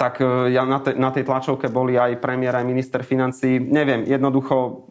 tak 0.00 0.16
e, 0.24 0.56
ja 0.56 0.64
na, 0.64 0.80
te, 0.80 0.96
na 0.96 1.12
tej 1.12 1.28
tlačovke 1.28 1.68
boli 1.68 2.00
aj 2.00 2.16
premiér, 2.24 2.56
aj 2.56 2.64
minister 2.64 3.04
financí. 3.04 3.60
Neviem, 3.60 4.08
jednoducho 4.08 4.88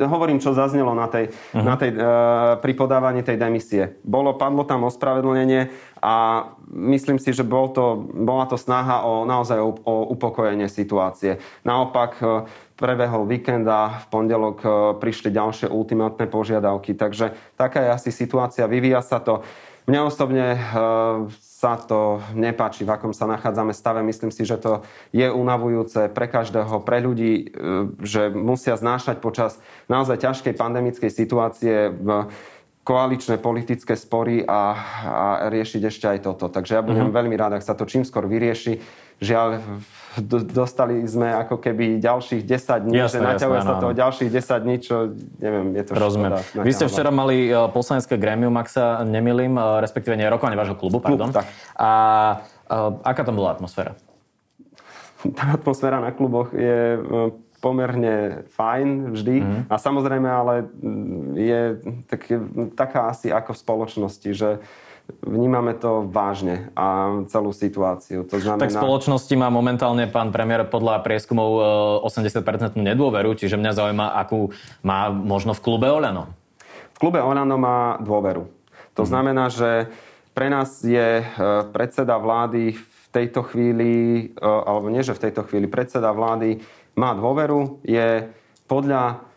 hovorím, 0.00 0.38
čo 0.38 0.52
zaznelo 0.56 0.92
na 0.92 1.08
tej, 1.08 1.32
uh-huh. 1.32 1.64
na 1.64 1.74
tej, 1.80 1.90
uh, 1.96 2.02
pri 2.60 2.72
podávaní 2.76 3.24
tej 3.24 3.40
demisie. 3.40 3.96
Bolo, 4.04 4.36
padlo 4.36 4.64
tam 4.68 4.84
ospravedlnenie 4.86 5.72
a 6.02 6.46
myslím 6.72 7.16
si, 7.16 7.32
že 7.32 7.46
bol 7.46 7.72
to, 7.72 8.04
bola 8.12 8.44
to 8.46 8.60
snaha 8.60 9.02
o 9.02 9.24
naozaj 9.24 9.58
o, 9.58 9.72
o 9.82 9.94
upokojenie 10.12 10.68
situácie. 10.68 11.40
Naopak 11.64 12.12
uh, 12.20 12.44
prebehol 12.76 13.24
víkend 13.24 13.64
a 13.68 14.02
v 14.02 14.06
pondelok 14.12 14.58
uh, 14.62 14.72
prišli 14.98 15.32
ďalšie 15.32 15.66
ultimátne 15.72 16.28
požiadavky. 16.28 16.92
Takže 16.92 17.32
taká 17.56 17.82
je 17.82 17.90
asi 17.94 18.10
situácia, 18.12 18.68
vyvíja 18.68 19.00
sa 19.00 19.18
to. 19.18 19.40
Mne 19.88 20.06
osobne 20.06 20.58
uh, 20.58 21.26
sa 21.62 21.78
to 21.78 22.18
nepáči, 22.34 22.82
v 22.82 22.90
akom 22.90 23.14
sa 23.14 23.30
nachádzame 23.30 23.70
stave. 23.70 24.02
Myslím 24.02 24.34
si, 24.34 24.42
že 24.42 24.58
to 24.58 24.82
je 25.14 25.30
unavujúce 25.30 26.10
pre 26.10 26.26
každého, 26.26 26.82
pre 26.82 26.98
ľudí, 26.98 27.32
e, 27.38 27.44
že 28.02 28.34
musia 28.34 28.74
znášať 28.74 29.22
počas 29.22 29.62
naozaj 29.86 30.26
ťažkej 30.26 30.58
pandemickej 30.58 31.06
situácie 31.06 31.94
v 31.94 32.26
koaličné 32.82 33.38
politické 33.38 33.94
spory 33.94 34.42
a, 34.42 34.74
a 35.06 35.26
riešiť 35.54 35.82
ešte 35.86 36.06
aj 36.10 36.18
toto. 36.26 36.50
Takže 36.50 36.74
ja 36.74 36.82
budem 36.82 37.14
mm-hmm. 37.14 37.18
veľmi 37.22 37.36
rád, 37.38 37.54
ak 37.54 37.62
sa 37.62 37.78
to 37.78 37.86
čím 37.86 38.02
skôr 38.02 38.26
vyrieši. 38.26 38.82
Žiaľ, 39.22 39.48
dostali 40.50 41.00
sme 41.06 41.30
ako 41.30 41.62
keby 41.62 42.02
ďalších 42.02 42.42
10 42.42 42.84
dní, 42.84 42.98
jasne, 43.00 43.22
že 43.22 43.26
naťahuje 43.32 43.60
sa 43.62 43.74
to 43.78 43.86
ďalších 43.94 44.30
10 44.34 44.64
dní, 44.66 44.76
čo 44.82 44.94
neviem, 45.38 45.66
je 45.78 45.82
to 45.86 45.90
Rozumiem. 45.94 46.42
Škoda, 46.42 46.64
Vy 46.66 46.72
ste 46.74 46.86
včera 46.90 47.10
mali 47.14 47.48
e, 47.48 47.54
poslanecké 47.70 48.18
grémium, 48.18 48.52
ak 48.58 48.68
sa 48.68 49.06
nemilím, 49.06 49.56
e, 49.56 49.80
respektíve 49.80 50.18
nie 50.18 50.26
rokovanie 50.26 50.58
vášho 50.58 50.76
klubu, 50.76 50.98
pardon. 51.00 51.30
Klub, 51.30 51.38
tak. 51.40 51.46
A, 51.78 51.90
a 52.66 52.76
aká 53.06 53.22
tam 53.24 53.38
bola 53.38 53.54
atmosféra? 53.54 53.94
Tá 55.38 55.54
atmosféra 55.54 56.02
na 56.02 56.10
kluboch 56.10 56.50
je 56.50 56.98
pomerne 57.62 58.42
fajn 58.58 59.14
vždy. 59.14 59.36
Mm. 59.38 59.62
A 59.70 59.74
samozrejme, 59.78 60.26
ale 60.26 60.66
je 61.38 61.60
tak, 62.10 62.26
taká 62.74 63.06
asi 63.06 63.30
ako 63.30 63.54
v 63.54 63.62
spoločnosti, 63.62 64.30
že 64.34 64.58
vnímame 65.22 65.74
to 65.78 66.06
vážne 66.10 66.70
a 66.74 67.18
celú 67.30 67.54
situáciu. 67.54 68.26
To 68.26 68.36
znamená... 68.42 68.66
Tak 68.66 68.74
v 68.74 68.80
spoločnosti 68.82 69.34
má 69.38 69.48
momentálne 69.48 70.10
pán 70.10 70.34
premiér 70.34 70.66
podľa 70.66 71.02
prieskumov 71.06 71.50
80% 72.06 72.74
e, 72.74 72.82
nedôveru, 72.82 73.38
čiže 73.38 73.54
mňa 73.54 73.72
zaujíma, 73.72 74.06
akú 74.18 74.50
má 74.82 75.10
možno 75.10 75.54
v 75.54 75.60
klube 75.62 75.86
Olano. 75.86 76.34
V 76.96 76.98
klube 76.98 77.22
Olano 77.22 77.54
má 77.58 77.98
dôveru. 78.02 78.50
To 78.98 79.02
mm. 79.06 79.08
znamená, 79.08 79.44
že 79.48 79.90
pre 80.34 80.50
nás 80.50 80.82
je 80.82 81.22
e, 81.22 81.24
predseda 81.70 82.18
vlády 82.18 82.74
v 82.74 83.04
tejto 83.14 83.46
chvíli, 83.46 83.90
e, 84.32 84.42
alebo 84.42 84.90
nie, 84.90 85.06
že 85.06 85.14
v 85.14 85.30
tejto 85.30 85.46
chvíli, 85.46 85.70
predseda 85.70 86.10
vlády 86.10 86.58
má 86.98 87.14
dôveru, 87.16 87.80
je 87.86 88.28
podľa 88.68 89.31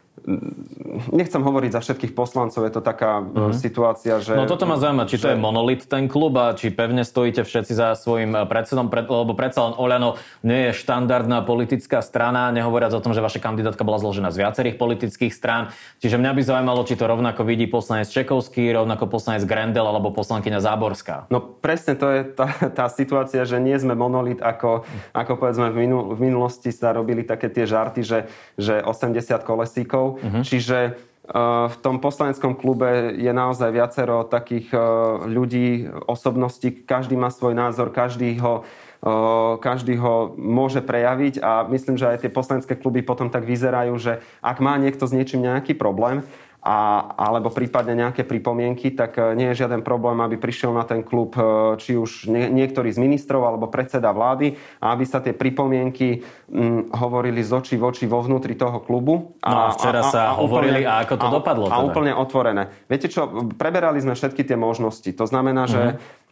nechcem 1.14 1.38
hovoriť 1.38 1.72
za 1.78 1.82
všetkých 1.86 2.14
poslancov, 2.18 2.66
je 2.66 2.74
to 2.74 2.82
taká 2.82 3.22
mm-hmm. 3.22 3.54
situácia, 3.54 4.18
že... 4.18 4.34
No 4.34 4.50
toto 4.50 4.66
ma 4.66 4.82
zaujíma, 4.82 5.06
či 5.06 5.22
že... 5.22 5.30
to 5.30 5.30
je 5.34 5.38
monolit 5.38 5.86
ten 5.86 6.10
klub 6.10 6.34
a 6.42 6.58
či 6.58 6.74
pevne 6.74 7.06
stojíte 7.06 7.46
všetci 7.46 7.74
za 7.78 7.94
svojim 7.94 8.34
e, 8.34 8.42
predsedom, 8.50 8.90
pred, 8.90 9.06
lebo 9.06 9.38
predsa 9.38 9.70
len 9.70 9.74
Oľano 9.78 10.18
nie 10.42 10.70
je 10.70 10.82
štandardná 10.82 11.46
politická 11.46 12.02
strana, 12.02 12.50
nehovoriac 12.50 12.98
o 12.98 13.04
tom, 13.06 13.14
že 13.14 13.22
vaša 13.22 13.38
kandidátka 13.38 13.86
bola 13.86 14.02
zložená 14.02 14.34
z 14.34 14.42
viacerých 14.42 14.76
politických 14.82 15.30
strán. 15.30 15.70
Čiže 16.02 16.18
mňa 16.18 16.32
by 16.34 16.42
zaujímalo, 16.42 16.82
či 16.90 16.98
to 16.98 17.06
rovnako 17.06 17.46
vidí 17.46 17.70
poslanec 17.70 18.10
Čekovský, 18.10 18.74
rovnako 18.74 19.06
poslanec 19.06 19.46
Grendel 19.46 19.86
alebo 19.86 20.10
poslankyňa 20.10 20.58
Záborská. 20.58 21.30
No 21.30 21.38
presne 21.38 21.94
to 21.94 22.10
je 22.10 22.22
tá, 22.26 22.50
tá 22.74 22.90
situácia, 22.90 23.46
že 23.46 23.62
nie 23.62 23.78
sme 23.78 23.94
monolit, 23.94 24.42
ako, 24.42 24.90
ako 25.14 25.32
povedzme 25.38 25.70
v, 25.70 25.86
minul, 25.86 26.18
v 26.18 26.34
minulosti 26.34 26.74
sa 26.74 26.98
robili 26.98 27.22
také 27.22 27.54
tie 27.54 27.70
žarty, 27.70 28.02
že, 28.02 28.20
že 28.58 28.82
80 28.82 29.22
kolesíkov 29.46 30.15
Uh-huh. 30.18 30.44
Čiže 30.44 30.96
uh, 30.96 31.68
v 31.70 31.76
tom 31.82 32.00
poslaneckom 32.00 32.56
klube 32.58 33.16
je 33.16 33.32
naozaj 33.32 33.70
viacero 33.72 34.26
takých 34.26 34.72
uh, 34.74 35.26
ľudí, 35.26 35.90
osobností, 36.08 36.86
každý 36.86 37.20
má 37.20 37.30
svoj 37.30 37.54
názor, 37.58 37.92
každý 37.92 38.38
ho, 38.40 38.64
uh, 39.04 39.60
každý 39.60 39.98
ho 40.00 40.34
môže 40.38 40.80
prejaviť 40.82 41.42
a 41.42 41.66
myslím, 41.70 41.96
že 42.00 42.10
aj 42.10 42.28
tie 42.28 42.32
poslanecké 42.32 42.74
kluby 42.78 43.02
potom 43.02 43.28
tak 43.28 43.44
vyzerajú, 43.44 43.94
že 43.98 44.24
ak 44.40 44.58
má 44.64 44.78
niekto 44.78 45.06
s 45.06 45.16
niečím 45.16 45.44
nejaký 45.44 45.76
problém, 45.76 46.24
a, 46.66 47.14
alebo 47.14 47.54
prípadne 47.54 47.94
nejaké 47.94 48.26
pripomienky, 48.26 48.98
tak 48.98 49.22
e, 49.22 49.38
nie 49.38 49.54
je 49.54 49.62
žiaden 49.62 49.86
problém, 49.86 50.18
aby 50.18 50.42
prišiel 50.42 50.74
na 50.74 50.82
ten 50.82 51.06
klub 51.06 51.38
e, 51.38 51.78
či 51.78 51.94
už 51.94 52.26
nie, 52.26 52.50
niektorý 52.50 52.90
z 52.90 52.98
ministrov 52.98 53.46
alebo 53.46 53.70
predseda 53.70 54.10
vlády 54.10 54.58
a 54.82 54.98
aby 54.98 55.06
sa 55.06 55.22
tie 55.22 55.38
pripomienky 55.38 56.26
m, 56.50 56.90
hovorili 56.90 57.46
z 57.46 57.54
očí 57.54 57.76
v 57.78 57.86
oči 57.86 58.10
vo 58.10 58.26
vnútri 58.26 58.58
toho 58.58 58.82
klubu. 58.82 59.38
A, 59.46 59.50
no 59.54 59.58
a 59.62 59.70
včera 59.78 60.02
a, 60.02 60.10
sa 60.10 60.22
a, 60.26 60.30
a 60.34 60.38
hovorili 60.42 60.82
úplne, 60.82 60.90
a 60.90 61.06
ako 61.06 61.16
to 61.22 61.28
a, 61.30 61.34
dopadlo. 61.38 61.66
Teda? 61.70 61.78
A 61.78 61.86
úplne 61.86 62.12
otvorené. 62.18 62.64
Viete 62.90 63.14
čo, 63.14 63.30
preberali 63.54 64.02
sme 64.02 64.18
všetky 64.18 64.42
tie 64.42 64.58
možnosti. 64.58 65.14
To 65.14 65.30
znamená, 65.30 65.70
mm-hmm 65.70 65.74
že 65.76 66.24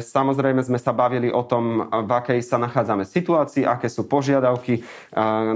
samozrejme 0.00 0.60
sme 0.60 0.76
sa 0.76 0.92
bavili 0.92 1.32
o 1.32 1.42
tom, 1.42 1.88
v 1.88 2.10
akej 2.10 2.40
sa 2.44 2.60
nachádzame 2.60 3.08
situácii, 3.08 3.64
aké 3.64 3.88
sú 3.88 4.04
požiadavky 4.04 4.80
eh, 4.80 4.84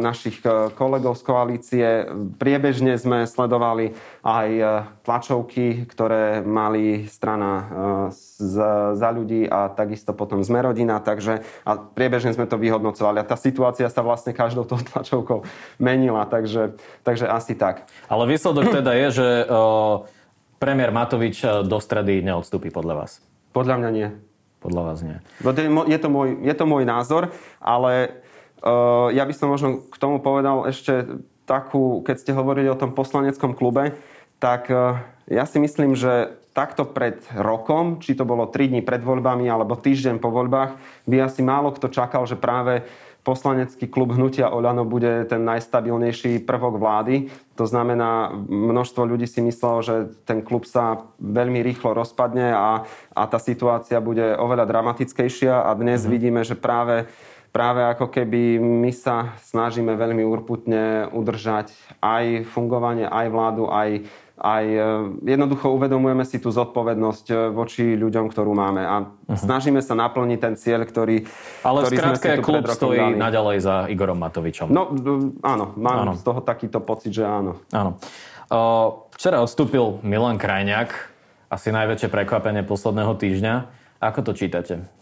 našich 0.00 0.40
eh, 0.42 0.72
kolegov 0.72 1.18
z 1.20 1.22
koalície. 1.22 1.86
Priebežne 2.40 2.96
sme 2.96 3.28
sledovali 3.28 3.92
aj 4.24 4.48
eh, 4.48 4.66
tlačovky, 5.04 5.86
ktoré 5.88 6.40
mali 6.44 7.08
strana 7.08 7.50
za 8.38 9.08
ľudí 9.10 9.48
a 9.48 9.72
takisto 9.72 10.14
potom 10.14 10.44
sme 10.46 10.62
rodina, 10.62 11.02
takže 11.02 11.42
a 11.66 11.74
priebežne 11.74 12.30
sme 12.36 12.46
to 12.46 12.60
vyhodnocovali. 12.60 13.18
A 13.18 13.26
tá 13.26 13.34
situácia 13.34 13.88
sa 13.90 14.04
vlastne 14.04 14.30
každou 14.30 14.62
tou 14.62 14.78
tlačovkou 14.78 15.42
menila, 15.80 16.22
takže, 16.28 16.78
takže 17.02 17.26
asi 17.26 17.58
tak. 17.58 17.88
Ale 18.06 18.30
výsledok 18.30 18.78
teda 18.78 18.92
je, 18.94 19.08
že 19.10 19.28
uh 19.48 20.17
premiér 20.58 20.90
Matovič 20.90 21.42
eh, 21.46 21.62
do 21.64 21.78
stredy 21.78 22.20
neodstúpi 22.20 22.68
podľa 22.68 23.06
vás? 23.06 23.10
Podľa 23.54 23.80
mňa 23.80 23.90
nie. 23.94 24.08
Podľa 24.58 24.82
vás 24.82 24.98
nie. 25.06 25.18
Je 25.86 25.98
to 26.02 26.10
môj, 26.10 26.28
je 26.42 26.54
to 26.54 26.64
môj 26.66 26.82
názor, 26.82 27.30
ale 27.62 28.10
uh, 28.58 29.06
ja 29.14 29.22
by 29.22 29.30
som 29.30 29.54
možno 29.54 29.86
k 29.86 29.96
tomu 30.02 30.18
povedal 30.18 30.66
ešte 30.66 31.22
takú, 31.46 32.02
keď 32.02 32.16
ste 32.18 32.32
hovorili 32.34 32.66
o 32.66 32.74
tom 32.74 32.90
poslaneckom 32.90 33.54
klube, 33.54 33.94
tak 34.42 34.66
uh, 34.66 34.98
ja 35.30 35.46
si 35.46 35.62
myslím, 35.62 35.94
že 35.94 36.34
takto 36.58 36.82
pred 36.90 37.22
rokom, 37.38 38.02
či 38.02 38.18
to 38.18 38.26
bolo 38.26 38.50
3 38.50 38.74
dní 38.74 38.82
pred 38.82 38.98
voľbami 38.98 39.46
alebo 39.46 39.78
týždeň 39.78 40.18
po 40.18 40.34
voľbách, 40.34 40.74
by 41.06 41.16
asi 41.22 41.46
málo 41.46 41.70
kto 41.70 41.86
čakal, 41.86 42.26
že 42.26 42.34
práve 42.34 42.82
poslanecký 43.22 43.90
klub 43.90 44.16
Hnutia 44.16 44.48
Oľano 44.48 44.88
bude 44.88 45.26
ten 45.28 45.44
najstabilnejší 45.44 46.42
prvok 46.48 46.80
vlády. 46.80 47.28
To 47.60 47.68
znamená, 47.68 48.32
množstvo 48.48 49.04
ľudí 49.04 49.28
si 49.28 49.44
myslelo, 49.44 49.84
že 49.84 49.94
ten 50.24 50.40
klub 50.40 50.64
sa 50.64 51.10
veľmi 51.20 51.60
rýchlo 51.60 51.92
rozpadne 51.92 52.54
a, 52.54 52.88
a 53.12 53.22
tá 53.28 53.38
situácia 53.42 54.00
bude 54.00 54.34
oveľa 54.38 54.64
dramatickejšia 54.64 55.66
a 55.66 55.70
dnes 55.76 56.02
mm-hmm. 56.02 56.12
vidíme, 56.14 56.40
že 56.46 56.56
práve 56.56 57.10
práve 57.48 57.80
ako 57.80 58.12
keby 58.12 58.60
my 58.60 58.92
sa 58.92 59.34
snažíme 59.40 59.96
veľmi 59.96 60.20
urputne 60.20 61.08
udržať 61.10 61.72
aj 61.98 62.44
fungovanie, 62.52 63.08
aj 63.08 63.26
vládu, 63.32 63.64
aj 63.72 64.04
aj 64.38 64.64
e, 64.64 64.80
jednoducho 65.26 65.74
uvedomujeme 65.74 66.22
si 66.22 66.38
tú 66.38 66.54
zodpovednosť 66.54 67.26
e, 67.30 67.34
voči 67.50 67.98
ľuďom, 67.98 68.30
ktorú 68.30 68.54
máme 68.54 68.82
a 68.86 68.96
uh-huh. 69.04 69.34
snažíme 69.38 69.82
sa 69.82 69.98
naplniť 69.98 70.38
ten 70.38 70.54
cieľ, 70.54 70.86
ktorý 70.86 71.26
Ale 71.66 71.86
ktorý 71.86 71.96
sme 71.98 72.16
si 72.16 72.28
tu 72.38 72.42
klub 72.42 72.64
stojí 72.66 73.14
dali. 73.14 73.20
naďalej 73.20 73.58
za 73.60 73.74
Igorom 73.90 74.18
Matovičom. 74.18 74.70
No 74.70 74.94
áno, 75.42 75.74
mám 75.74 75.98
áno. 76.06 76.12
z 76.14 76.22
toho 76.22 76.40
takýto 76.42 76.78
pocit, 76.82 77.14
že 77.14 77.26
áno. 77.26 77.58
Áno. 77.74 77.98
Včera 79.12 79.44
odstúpil 79.44 80.00
Milan 80.00 80.40
Krajňák, 80.40 80.90
asi 81.52 81.68
najväčšie 81.68 82.08
prekvapenie 82.08 82.64
posledného 82.64 83.12
týždňa. 83.18 83.54
Ako 83.98 84.24
to 84.24 84.32
čítate? 84.32 84.97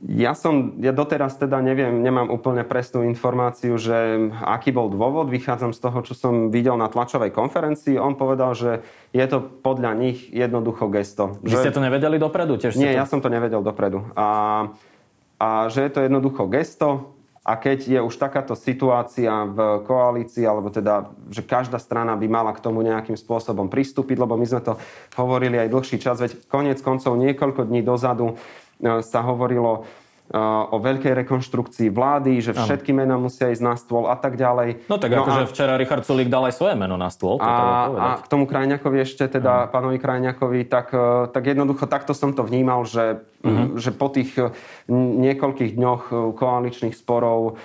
Ja 0.00 0.32
som, 0.32 0.80
ja 0.80 0.96
doteraz 0.96 1.36
teda 1.36 1.60
neviem, 1.60 2.00
nemám 2.00 2.32
úplne 2.32 2.64
presnú 2.64 3.04
informáciu, 3.04 3.76
že 3.76 4.32
aký 4.40 4.72
bol 4.72 4.88
dôvod. 4.88 5.28
Vychádzam 5.28 5.76
z 5.76 5.80
toho, 5.84 6.00
čo 6.00 6.16
som 6.16 6.48
videl 6.48 6.72
na 6.80 6.88
tlačovej 6.88 7.28
konferencii. 7.28 8.00
On 8.00 8.16
povedal, 8.16 8.56
že 8.56 8.80
je 9.12 9.20
to 9.28 9.44
podľa 9.44 9.92
nich 10.00 10.32
jednoducho 10.32 10.88
gesto. 10.88 11.36
Vy 11.44 11.52
že... 11.52 11.68
ste 11.68 11.76
to 11.76 11.84
nevedeli 11.84 12.16
dopredu? 12.16 12.56
Tiež 12.56 12.80
Nie, 12.80 12.96
to... 12.96 13.00
ja 13.00 13.04
som 13.04 13.20
to 13.20 13.28
nevedel 13.28 13.60
dopredu. 13.60 14.08
A, 14.16 14.72
a 15.36 15.68
že 15.68 15.84
je 15.84 15.90
to 15.92 16.00
jednoducho 16.08 16.48
gesto. 16.48 17.12
A 17.44 17.60
keď 17.60 17.84
je 17.84 18.00
už 18.00 18.16
takáto 18.16 18.56
situácia 18.56 19.32
v 19.48 19.84
koalícii, 19.84 20.48
alebo 20.48 20.72
teda, 20.72 21.12
že 21.28 21.44
každá 21.44 21.76
strana 21.76 22.16
by 22.16 22.24
mala 22.24 22.56
k 22.56 22.60
tomu 22.64 22.80
nejakým 22.80 23.20
spôsobom 23.20 23.68
pristúpiť, 23.68 24.16
lebo 24.16 24.36
my 24.36 24.48
sme 24.48 24.64
to 24.64 24.80
hovorili 25.16 25.60
aj 25.60 25.72
dlhší 25.72 26.00
čas, 26.00 26.20
veď 26.20 26.48
konec 26.48 26.80
koncov 26.80 27.16
niekoľko 27.20 27.68
dní 27.68 27.84
dozadu 27.84 28.40
sa 29.00 29.20
hovorilo 29.22 29.84
e, 30.30 30.38
o 30.70 30.76
veľkej 30.80 31.12
rekonštrukcii 31.24 31.88
vlády, 31.92 32.40
že 32.40 32.56
všetky 32.56 32.90
mená 32.96 33.20
musia 33.20 33.52
ísť 33.52 33.64
na 33.64 33.74
stôl 33.76 34.08
a 34.08 34.16
tak 34.16 34.40
ďalej. 34.40 34.88
No 34.88 34.96
tak 34.96 35.12
no 35.12 35.24
akože 35.24 35.50
včera 35.52 35.76
Richard 35.76 36.04
Sulík 36.04 36.32
dal 36.32 36.48
aj 36.48 36.54
svoje 36.56 36.74
meno 36.74 36.96
na 36.96 37.12
stôl. 37.12 37.36
A, 37.40 37.52
a 37.90 38.08
k 38.20 38.26
tomu 38.28 38.48
Krajňakovi 38.48 39.04
ešte, 39.04 39.28
teda 39.28 39.66
uh-huh. 39.66 39.72
pánovi 39.72 39.98
Krajňakovi, 40.00 40.60
tak, 40.68 40.92
e, 40.92 41.28
tak 41.32 41.42
jednoducho 41.44 41.84
takto 41.86 42.16
som 42.16 42.32
to 42.32 42.42
vnímal, 42.42 42.88
že, 42.88 43.20
uh-huh. 43.44 43.76
že 43.76 43.92
po 43.92 44.08
tých 44.08 44.34
niekoľkých 44.90 45.76
dňoch 45.76 46.34
koaličných 46.36 46.96
sporov 46.96 47.60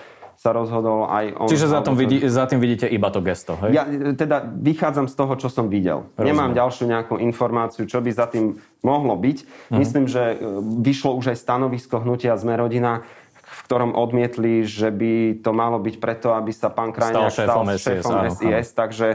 sa 0.46 0.54
rozhodol 0.54 1.10
aj 1.10 1.25
on. 1.42 1.50
Čiže 1.50 1.74
za, 1.74 1.82
tom 1.82 1.98
vidí, 1.98 2.22
za 2.22 2.46
tým 2.46 2.62
vidíte 2.62 2.86
iba 2.86 3.10
to 3.10 3.18
gesto, 3.25 3.58
hej? 3.66 3.82
Ja 3.82 3.90
teda 4.14 4.46
vychádzam 4.46 5.10
z 5.10 5.16
toho, 5.18 5.34
čo 5.42 5.50
som 5.50 5.74
videl. 5.74 6.06
Rozumiem. 6.14 6.30
Nemám 6.30 6.52
ďalšiu 6.54 6.86
nejakú 6.86 7.18
informáciu, 7.18 7.90
čo 7.90 7.98
by 7.98 8.14
za 8.14 8.30
tým 8.30 8.62
mohlo 8.86 9.18
byť. 9.18 9.38
Mhm. 9.74 9.78
Myslím, 9.82 10.06
že 10.06 10.38
e, 10.38 10.62
vyšlo 10.86 11.18
už 11.18 11.34
aj 11.34 11.38
stanovisko 11.42 12.06
hnutia 12.06 12.38
Sme 12.38 12.54
rodina, 12.54 13.02
v 13.42 13.60
ktorom 13.66 13.98
odmietli, 13.98 14.62
že 14.62 14.94
by 14.94 15.42
to 15.42 15.50
malo 15.50 15.82
byť 15.82 15.96
preto, 15.98 16.38
aby 16.38 16.54
sa 16.54 16.70
pán 16.70 16.94
Krajniak 16.94 17.34
stal 17.34 17.46
šéfom, 17.50 17.66
stal 17.66 17.78
šéfom 17.82 18.16
SIS, 18.30 18.38
SIS 18.38 18.68
takže, 18.78 19.10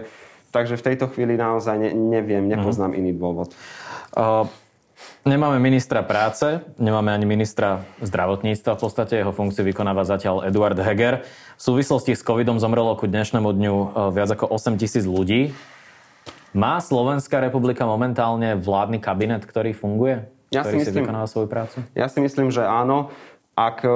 takže 0.50 0.74
v 0.74 0.82
tejto 0.82 1.06
chvíli 1.14 1.38
naozaj 1.38 1.78
ne, 1.78 1.90
neviem, 1.94 2.42
nepoznám 2.50 2.90
mm-hmm. 2.90 3.06
iný 3.06 3.12
dôvod. 3.14 3.54
Uh, 4.16 4.50
Nemáme 5.20 5.60
ministra 5.60 6.00
práce, 6.00 6.64
nemáme 6.80 7.12
ani 7.12 7.28
ministra 7.28 7.84
zdravotníctva. 8.00 8.76
V 8.76 8.80
podstate 8.80 9.20
jeho 9.20 9.36
funkciu 9.36 9.68
vykonáva 9.68 10.08
zatiaľ 10.08 10.48
Eduard 10.48 10.80
Heger. 10.80 11.28
V 11.60 11.62
súvislosti 11.62 12.16
s 12.16 12.24
covidom 12.24 12.56
zomrelo 12.56 12.96
ku 12.96 13.04
dnešnému 13.04 13.52
dňu 13.52 13.74
e, 13.76 13.86
viac 14.16 14.32
ako 14.32 14.48
8 14.48 14.80
tisíc 14.80 15.04
ľudí. 15.04 15.52
Má 16.56 16.80
Slovenská 16.80 17.36
republika 17.36 17.84
momentálne 17.84 18.56
vládny 18.56 18.96
kabinet, 18.96 19.44
ktorý 19.44 19.76
funguje? 19.76 20.24
Ja 20.48 20.64
ktorý 20.64 20.72
si, 20.72 20.88
myslím, 20.88 20.94
si 20.96 21.00
vykonáva 21.04 21.28
svoju 21.28 21.48
prácu? 21.52 21.76
Ja 21.92 22.08
si 22.08 22.18
myslím, 22.24 22.48
že 22.48 22.64
áno. 22.64 23.12
Ak 23.60 23.84
e, 23.84 23.92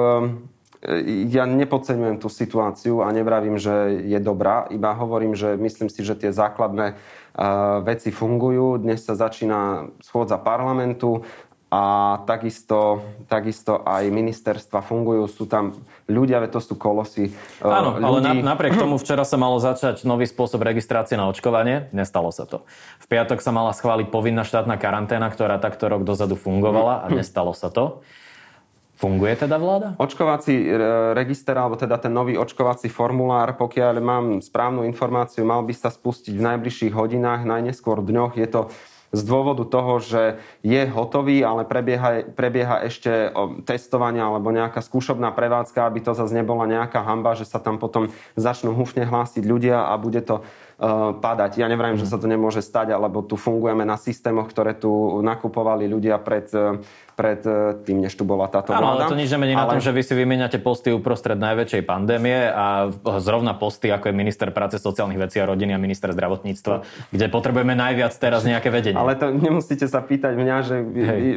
ja 1.33 1.49
nepodceňujem 1.49 2.21
tú 2.21 2.29
situáciu 2.29 3.01
a 3.01 3.09
nevravím, 3.09 3.57
že 3.57 4.05
je 4.05 4.19
dobrá, 4.21 4.69
iba 4.69 4.93
hovorím, 4.93 5.33
že 5.33 5.57
myslím 5.57 5.89
si, 5.89 6.05
že 6.05 6.13
tie 6.13 6.29
základné 6.29 7.01
veci 7.83 8.09
fungujú. 8.15 8.79
Dnes 8.79 9.03
sa 9.03 9.15
začína 9.15 9.91
schôdza 9.99 10.39
parlamentu 10.39 11.27
a 11.75 11.83
takisto, 12.23 13.03
takisto 13.27 13.83
aj 13.83 14.07
ministerstva 14.07 14.79
fungujú. 14.79 15.27
Sú 15.27 15.43
tam 15.43 15.75
ľudia, 16.07 16.39
to 16.47 16.63
sú 16.63 16.79
kolosy 16.79 17.35
e, 17.35 17.65
Áno, 17.65 17.99
ľudí. 17.99 18.31
ale 18.31 18.45
napriek 18.45 18.79
tomu 18.83 18.95
včera 18.95 19.27
sa 19.27 19.35
malo 19.35 19.59
začať 19.59 20.07
nový 20.07 20.23
spôsob 20.29 20.63
registrácie 20.63 21.19
na 21.19 21.27
očkovanie. 21.27 21.91
Nestalo 21.91 22.31
sa 22.31 22.47
to. 22.47 22.63
V 23.03 23.05
piatok 23.11 23.43
sa 23.43 23.51
mala 23.51 23.75
schváliť 23.75 24.07
povinná 24.07 24.47
štátna 24.47 24.79
karanténa, 24.79 25.27
ktorá 25.27 25.59
takto 25.59 25.91
rok 25.91 26.07
dozadu 26.07 26.39
fungovala 26.39 27.03
a 27.03 27.11
nestalo 27.11 27.51
sa 27.51 27.67
to. 27.67 28.05
Funguje 28.95 29.35
teda 29.35 29.59
vláda? 29.59 29.99
Očkovací 29.99 30.55
e, 30.55 30.67
register, 31.11 31.51
alebo 31.59 31.75
teda 31.75 31.99
ten 31.99 32.15
nový 32.15 32.39
očkovací 32.39 32.87
formulár, 32.87 33.59
pokiaľ 33.59 33.95
mám 33.99 34.25
správnu 34.39 34.87
informáciu, 34.87 35.43
mal 35.43 35.67
by 35.67 35.75
sa 35.75 35.91
spustiť 35.91 36.31
v 36.31 36.45
najbližších 36.55 36.95
hodinách, 36.95 37.43
najneskôr 37.43 37.99
dňoch. 37.99 38.39
Je 38.39 38.47
to 38.47 38.71
z 39.15 39.21
dôvodu 39.23 39.63
toho, 39.63 40.03
že 40.03 40.43
je 40.59 40.81
hotový, 40.91 41.39
ale 41.39 41.63
prebieha, 41.63 42.27
prebieha 42.35 42.83
ešte 42.83 43.31
testovanie 43.63 44.19
alebo 44.19 44.51
nejaká 44.51 44.83
skúšobná 44.83 45.31
prevádzka, 45.31 45.87
aby 45.87 46.03
to 46.03 46.11
zase 46.11 46.35
nebola 46.35 46.67
nejaká 46.67 46.99
hamba, 46.99 47.39
že 47.39 47.47
sa 47.47 47.63
tam 47.63 47.79
potom 47.79 48.11
začnú 48.35 48.75
húfne 48.75 49.07
hlásiť 49.07 49.43
ľudia 49.47 49.87
a 49.87 49.95
bude 49.95 50.19
to 50.19 50.43
uh, 50.43 51.15
padať. 51.15 51.63
Ja 51.63 51.71
nevrajím, 51.71 51.95
že 51.95 52.09
sa 52.11 52.19
to 52.19 52.27
nemôže 52.27 52.59
stať, 52.59 52.91
alebo 52.91 53.23
tu 53.23 53.39
fungujeme 53.39 53.87
na 53.87 53.95
systémoch, 53.95 54.51
ktoré 54.51 54.75
tu 54.75 54.91
nakupovali 55.23 55.87
ľudia 55.87 56.19
pred 56.19 56.51
uh, 56.51 56.83
pred 57.15 57.41
e, 57.47 57.79
tým, 57.87 58.03
než 58.03 58.13
tu 58.13 58.27
bola 58.27 58.51
táto 58.51 58.75
Áno, 58.75 58.99
ale 58.99 59.07
to 59.07 59.15
nič 59.15 59.31
nemení 59.31 59.55
ale... 59.55 59.63
na 59.63 59.65
tom, 59.75 59.79
že 59.79 59.95
vy 59.95 60.03
si 60.03 60.13
vymeniate 60.13 60.59
posty 60.59 60.91
uprostred 60.91 61.39
najväčšej 61.39 61.81
pandémie 61.87 62.51
a 62.51 62.91
zrovna 63.23 63.55
posty, 63.55 63.87
ako 63.89 64.11
je 64.11 64.13
minister 64.13 64.51
práce, 64.51 64.77
sociálnych 64.77 65.17
vecí 65.17 65.39
a 65.39 65.47
rodiny 65.47 65.71
a 65.71 65.79
minister 65.79 66.11
zdravotníctva, 66.11 66.83
kde 67.09 67.25
potrebujeme 67.31 67.73
najviac 67.73 68.11
teraz 68.19 68.43
nejaké 68.43 68.67
vedenie. 68.69 68.99
Ale 68.99 69.15
to 69.15 69.31
nemusíte 69.31 69.87
sa 69.87 70.03
pýtať 70.03 70.35
mňa, 70.35 70.55
že, 70.61 70.77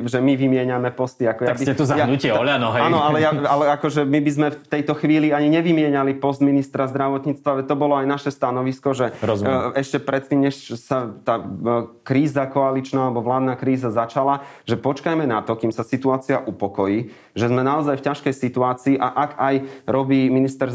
že 0.04 0.18
my 0.18 0.34
vymieňame 0.34 0.90
posty. 0.92 1.30
Ako 1.30 1.46
tak 1.46 1.56
ja 1.56 1.58
by, 1.62 1.64
ste 1.64 1.74
tu 1.78 1.84
zahnutie 1.86 2.30
ja, 2.34 2.36
Oľano, 2.36 2.68
hej. 2.74 2.82
Áno, 2.90 2.98
ale, 2.98 3.18
ja, 3.22 3.30
ale 3.32 3.64
akože 3.78 4.02
my 4.02 4.18
by 4.18 4.30
sme 4.34 4.46
v 4.52 4.66
tejto 4.68 4.92
chvíli 4.98 5.30
ani 5.30 5.48
nevymieniali 5.54 6.18
post 6.18 6.42
ministra 6.42 6.90
zdravotníctva, 6.90 7.64
to 7.64 7.76
bolo 7.78 7.94
aj 7.94 8.06
naše 8.10 8.30
stanovisko, 8.34 8.90
že 8.92 9.14
Rozumiem. 9.22 9.76
E, 9.76 9.80
ešte 9.80 10.02
predtým, 10.02 10.40
než 10.42 10.74
sa 10.80 11.12
tá 11.22 11.38
e, 11.38 11.44
kríza 12.02 12.48
koaličná 12.50 13.12
alebo 13.12 13.22
vládna 13.22 13.54
kríza 13.60 13.92
začala, 13.92 14.42
že 14.64 14.80
počkajme 14.80 15.28
na 15.28 15.44
to, 15.44 15.54
kým 15.54 15.67
kým 15.68 15.76
sa 15.76 15.84
situácia 15.84 16.40
upokojí, 16.40 17.12
že 17.36 17.52
sme 17.52 17.60
naozaj 17.60 18.00
v 18.00 18.06
ťažkej 18.08 18.34
situácii 18.40 18.94
a 18.96 19.12
ak 19.28 19.30
aj 19.36 19.54
robí 19.84 20.32
minister 20.32 20.72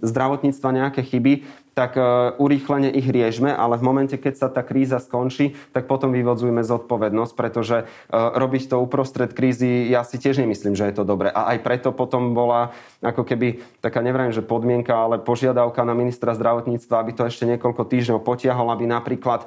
zdravotníctva 0.00 0.68
nejaké 0.72 1.04
chyby, 1.04 1.44
tak 1.74 1.98
e, 1.98 2.02
urýchlene 2.38 2.88
ich 2.88 3.10
riežme, 3.10 3.50
ale 3.50 3.76
v 3.76 3.84
momente, 3.84 4.14
keď 4.14 4.34
sa 4.38 4.48
tá 4.48 4.62
kríza 4.62 5.02
skončí, 5.02 5.58
tak 5.74 5.90
potom 5.90 6.14
vyvodzujeme 6.14 6.62
zodpovednosť, 6.62 7.32
pretože 7.34 7.76
e, 7.82 8.14
robiť 8.14 8.70
to 8.70 8.78
uprostred 8.78 9.34
krízy, 9.34 9.90
ja 9.90 10.06
si 10.06 10.22
tiež 10.22 10.38
nemyslím, 10.38 10.78
že 10.78 10.86
je 10.88 10.94
to 10.94 11.04
dobre. 11.04 11.34
A 11.34 11.54
aj 11.54 11.58
preto 11.66 11.90
potom 11.90 12.32
bola 12.32 12.70
ako 13.02 13.26
keby 13.26 13.60
taká, 13.82 14.00
neviem, 14.00 14.30
že 14.30 14.40
podmienka, 14.40 14.94
ale 14.94 15.18
požiadavka 15.18 15.82
na 15.82 15.98
ministra 15.98 16.32
zdravotníctva, 16.38 16.94
aby 16.94 17.12
to 17.12 17.22
ešte 17.26 17.44
niekoľko 17.44 17.82
týždňov 17.90 18.18
potiahol, 18.22 18.70
aby 18.70 18.86
napríklad 18.86 19.44
e, 19.44 19.46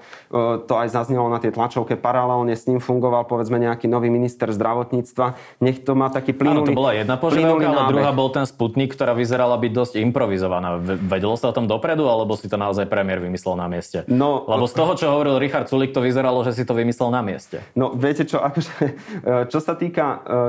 to 0.68 0.74
aj 0.76 0.92
zaznelo 0.92 1.32
na 1.32 1.40
tie 1.40 1.56
tlačovke, 1.56 1.96
paralelne 1.96 2.54
s 2.54 2.68
ním 2.68 2.84
fungoval 2.84 3.24
povedzme 3.24 3.56
nejaký 3.56 3.88
nový 3.88 4.12
minister 4.12 4.52
zdravotníctva. 4.52 5.40
Nech 5.64 5.80
to 5.88 5.96
má 5.96 6.12
taký 6.12 6.36
plynulý... 6.36 6.76
Áno, 6.76 6.76
to 6.76 6.82
bola 6.84 6.92
jedna 6.92 7.16
požiadavka, 7.16 7.68
ale 7.72 7.92
druhá 7.96 8.12
bol 8.12 8.30
ten 8.36 8.44
Sputnik, 8.44 8.92
ktorá 8.92 9.16
vyzerala 9.16 9.56
byť 9.56 9.72
dosť 9.72 9.94
improvizovaná. 10.04 10.76
Vedelo 10.84 11.40
sa 11.40 11.50
o 11.50 11.56
tom 11.56 11.72
dopredu, 11.72 12.04
alebo 12.18 12.34
si 12.34 12.50
to 12.50 12.58
naozaj 12.58 12.90
premiér 12.90 13.22
vymyslel 13.22 13.54
na 13.54 13.70
mieste? 13.70 14.02
No, 14.10 14.44
Lebo 14.50 14.66
z 14.66 14.74
toho, 14.74 14.92
čo 14.98 15.14
hovoril 15.14 15.38
Richard 15.38 15.70
Sulik, 15.70 15.94
to 15.94 16.02
vyzeralo, 16.02 16.42
že 16.42 16.58
si 16.58 16.64
to 16.66 16.74
vymyslel 16.74 17.14
na 17.14 17.22
mieste. 17.22 17.62
No, 17.78 17.94
viete 17.94 18.26
čo, 18.26 18.42
akože, 18.42 18.74
čo 19.52 19.60
sa 19.62 19.74
týka, 19.78 20.08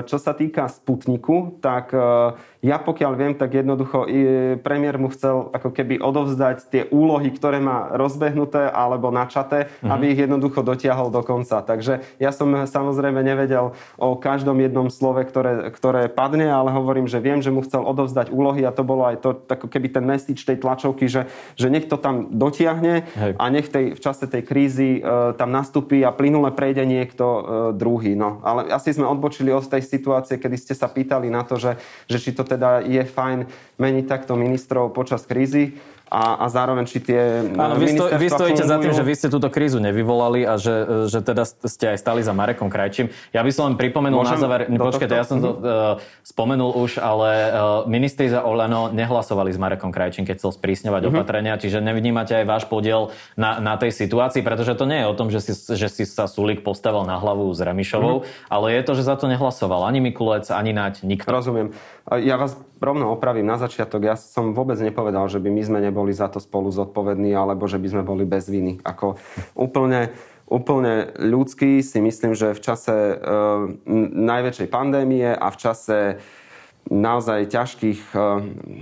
čo 0.08 0.16
sa 0.16 0.32
týka 0.32 0.66
Sputniku, 0.72 1.60
tak 1.60 1.92
ja 2.58 2.82
pokiaľ 2.82 3.12
viem, 3.14 3.34
tak 3.38 3.54
jednoducho 3.54 4.10
premiér 4.66 4.98
mu 4.98 5.06
chcel 5.14 5.54
ako 5.54 5.70
keby 5.70 6.02
odovzdať 6.02 6.58
tie 6.66 6.82
úlohy, 6.90 7.30
ktoré 7.30 7.62
má 7.62 7.94
rozbehnuté 7.94 8.66
alebo 8.66 9.14
načaté, 9.14 9.70
mm-hmm. 9.70 9.92
aby 9.94 10.04
ich 10.10 10.20
jednoducho 10.26 10.66
dotiahol 10.66 11.14
do 11.14 11.22
konca. 11.22 11.62
Takže 11.62 12.02
ja 12.18 12.34
som 12.34 12.50
samozrejme 12.66 13.22
nevedel 13.22 13.78
o 13.94 14.18
každom 14.18 14.58
jednom 14.58 14.90
slove, 14.90 15.22
ktoré, 15.22 15.70
ktoré 15.70 16.10
padne, 16.10 16.50
ale 16.50 16.74
hovorím, 16.74 17.06
že 17.06 17.22
viem, 17.22 17.38
že 17.38 17.54
mu 17.54 17.62
chcel 17.62 17.86
odovzdať 17.86 18.34
úlohy 18.34 18.66
a 18.66 18.74
to 18.74 18.82
bolo 18.82 19.06
aj 19.06 19.22
to, 19.22 19.38
ako 19.46 19.70
keby 19.70 19.94
ten 19.94 20.02
message 20.02 20.42
tej 20.42 20.58
tlačovky, 20.58 21.06
že, 21.06 21.30
že 21.54 21.70
nech 21.70 21.86
to 21.86 21.94
tam 21.94 22.34
dotiahne 22.34 23.06
Hej. 23.14 23.32
a 23.38 23.44
nech 23.54 23.70
tej, 23.70 23.94
v 23.94 24.00
čase 24.02 24.26
tej 24.26 24.42
krízy 24.42 24.98
e, 24.98 25.00
tam 25.38 25.54
nastúpi 25.54 26.02
a 26.02 26.10
plynule 26.10 26.50
prejde 26.50 26.82
niekto 26.82 27.24
e, 27.24 27.42
druhý. 27.78 28.18
No. 28.18 28.42
Ale 28.42 28.66
asi 28.74 28.90
sme 28.90 29.06
odbočili 29.06 29.54
od 29.54 29.62
tej 29.62 29.86
situácie, 29.86 30.42
kedy 30.42 30.56
ste 30.58 30.74
sa 30.74 30.90
pýtali 30.90 31.30
na 31.30 31.46
to, 31.46 31.54
že, 31.54 31.78
že 32.10 32.18
či 32.18 32.34
to 32.34 32.47
teda 32.48 32.80
je 32.80 33.04
fajn 33.04 33.44
meniť 33.76 34.04
takto 34.08 34.32
ministrov 34.34 34.96
počas 34.96 35.28
krízy 35.28 35.76
a, 36.08 36.42
a 36.42 36.46
zároveň 36.48 36.84
či 36.88 36.98
tie 37.04 37.20
Áno, 37.52 37.76
vy, 37.76 37.92
sto, 37.92 38.08
vy 38.08 38.26
stojíte 38.32 38.64
fungujú. 38.64 38.72
za 38.72 38.76
tým, 38.80 38.92
že 38.96 39.04
vy 39.04 39.14
ste 39.14 39.28
túto 39.28 39.48
krízu 39.52 39.76
nevyvolali 39.78 40.48
a 40.48 40.56
že, 40.56 41.06
že 41.12 41.20
teda 41.20 41.44
ste 41.44 41.94
aj 41.94 41.98
stali 42.00 42.24
za 42.24 42.32
Marekom 42.32 42.72
Krajčím. 42.72 43.12
Ja 43.36 43.44
by 43.44 43.50
som 43.52 43.72
len 43.72 43.76
pripomenul 43.76 44.24
Môžem 44.24 44.40
na 44.40 44.42
záver, 44.42 44.60
počkajte, 44.72 45.14
ja 45.14 45.28
som 45.28 45.38
to 45.44 45.50
uh, 45.52 45.60
spomenul 46.24 46.72
už, 46.80 46.96
ale 46.96 47.28
uh, 47.28 47.50
ministri 47.84 48.32
za 48.32 48.40
Olano 48.40 48.88
nehlasovali 48.88 49.52
s 49.52 49.60
Marekom 49.60 49.92
Krajčím, 49.92 50.24
keď 50.24 50.40
chcel 50.40 50.56
sprísňovať 50.56 51.02
mm-hmm. 51.04 51.20
opatrenia, 51.20 51.54
čiže 51.60 51.84
nevnímate 51.84 52.32
aj 52.40 52.44
váš 52.48 52.64
podiel 52.64 53.12
na, 53.36 53.60
na 53.60 53.76
tej 53.76 53.92
situácii, 53.92 54.40
pretože 54.40 54.72
to 54.74 54.88
nie 54.88 55.04
je 55.04 55.06
o 55.06 55.14
tom, 55.14 55.28
že 55.28 55.44
si, 55.44 55.52
že 55.52 55.92
si 55.92 56.08
sa 56.08 56.24
Sulik 56.24 56.64
postavil 56.64 57.04
na 57.04 57.20
hlavu 57.20 57.52
s 57.52 57.60
Remišovou, 57.60 58.24
mm-hmm. 58.24 58.48
ale 58.48 58.66
je 58.72 58.82
to, 58.82 58.92
že 58.96 59.04
za 59.04 59.14
to 59.20 59.28
nehlasoval 59.28 59.84
ani 59.84 60.00
Mikulec, 60.00 60.48
ani 60.48 60.72
Naď, 60.72 61.04
nikto. 61.04 61.28
Rozumiem. 61.28 61.76
Ja 62.08 62.40
vás 62.40 62.56
rovno 62.80 63.10
opravím 63.12 63.46
na 63.46 63.58
začiatok. 63.58 64.06
Ja 64.06 64.16
som 64.16 64.54
vôbec 64.54 64.78
nepovedal, 64.78 65.26
že 65.26 65.42
by 65.42 65.50
my 65.50 65.62
sme 65.62 65.78
neboli 65.82 66.14
za 66.14 66.30
to 66.30 66.38
spolu 66.38 66.70
zodpovední, 66.70 67.34
alebo 67.34 67.66
že 67.66 67.78
by 67.78 67.88
sme 67.90 68.02
boli 68.06 68.24
bez 68.24 68.46
viny. 68.46 68.78
Ako 68.86 69.18
úplne, 69.58 70.14
úplne 70.46 71.12
ľudský 71.18 71.82
si 71.82 71.98
myslím, 71.98 72.32
že 72.38 72.54
v 72.54 72.60
čase 72.62 72.94
e, 72.94 73.16
najväčšej 74.14 74.68
pandémie 74.70 75.28
a 75.34 75.46
v 75.50 75.60
čase 75.60 75.98
naozaj 76.88 77.52
ťažkých, 77.52 78.02
e, 78.16 78.26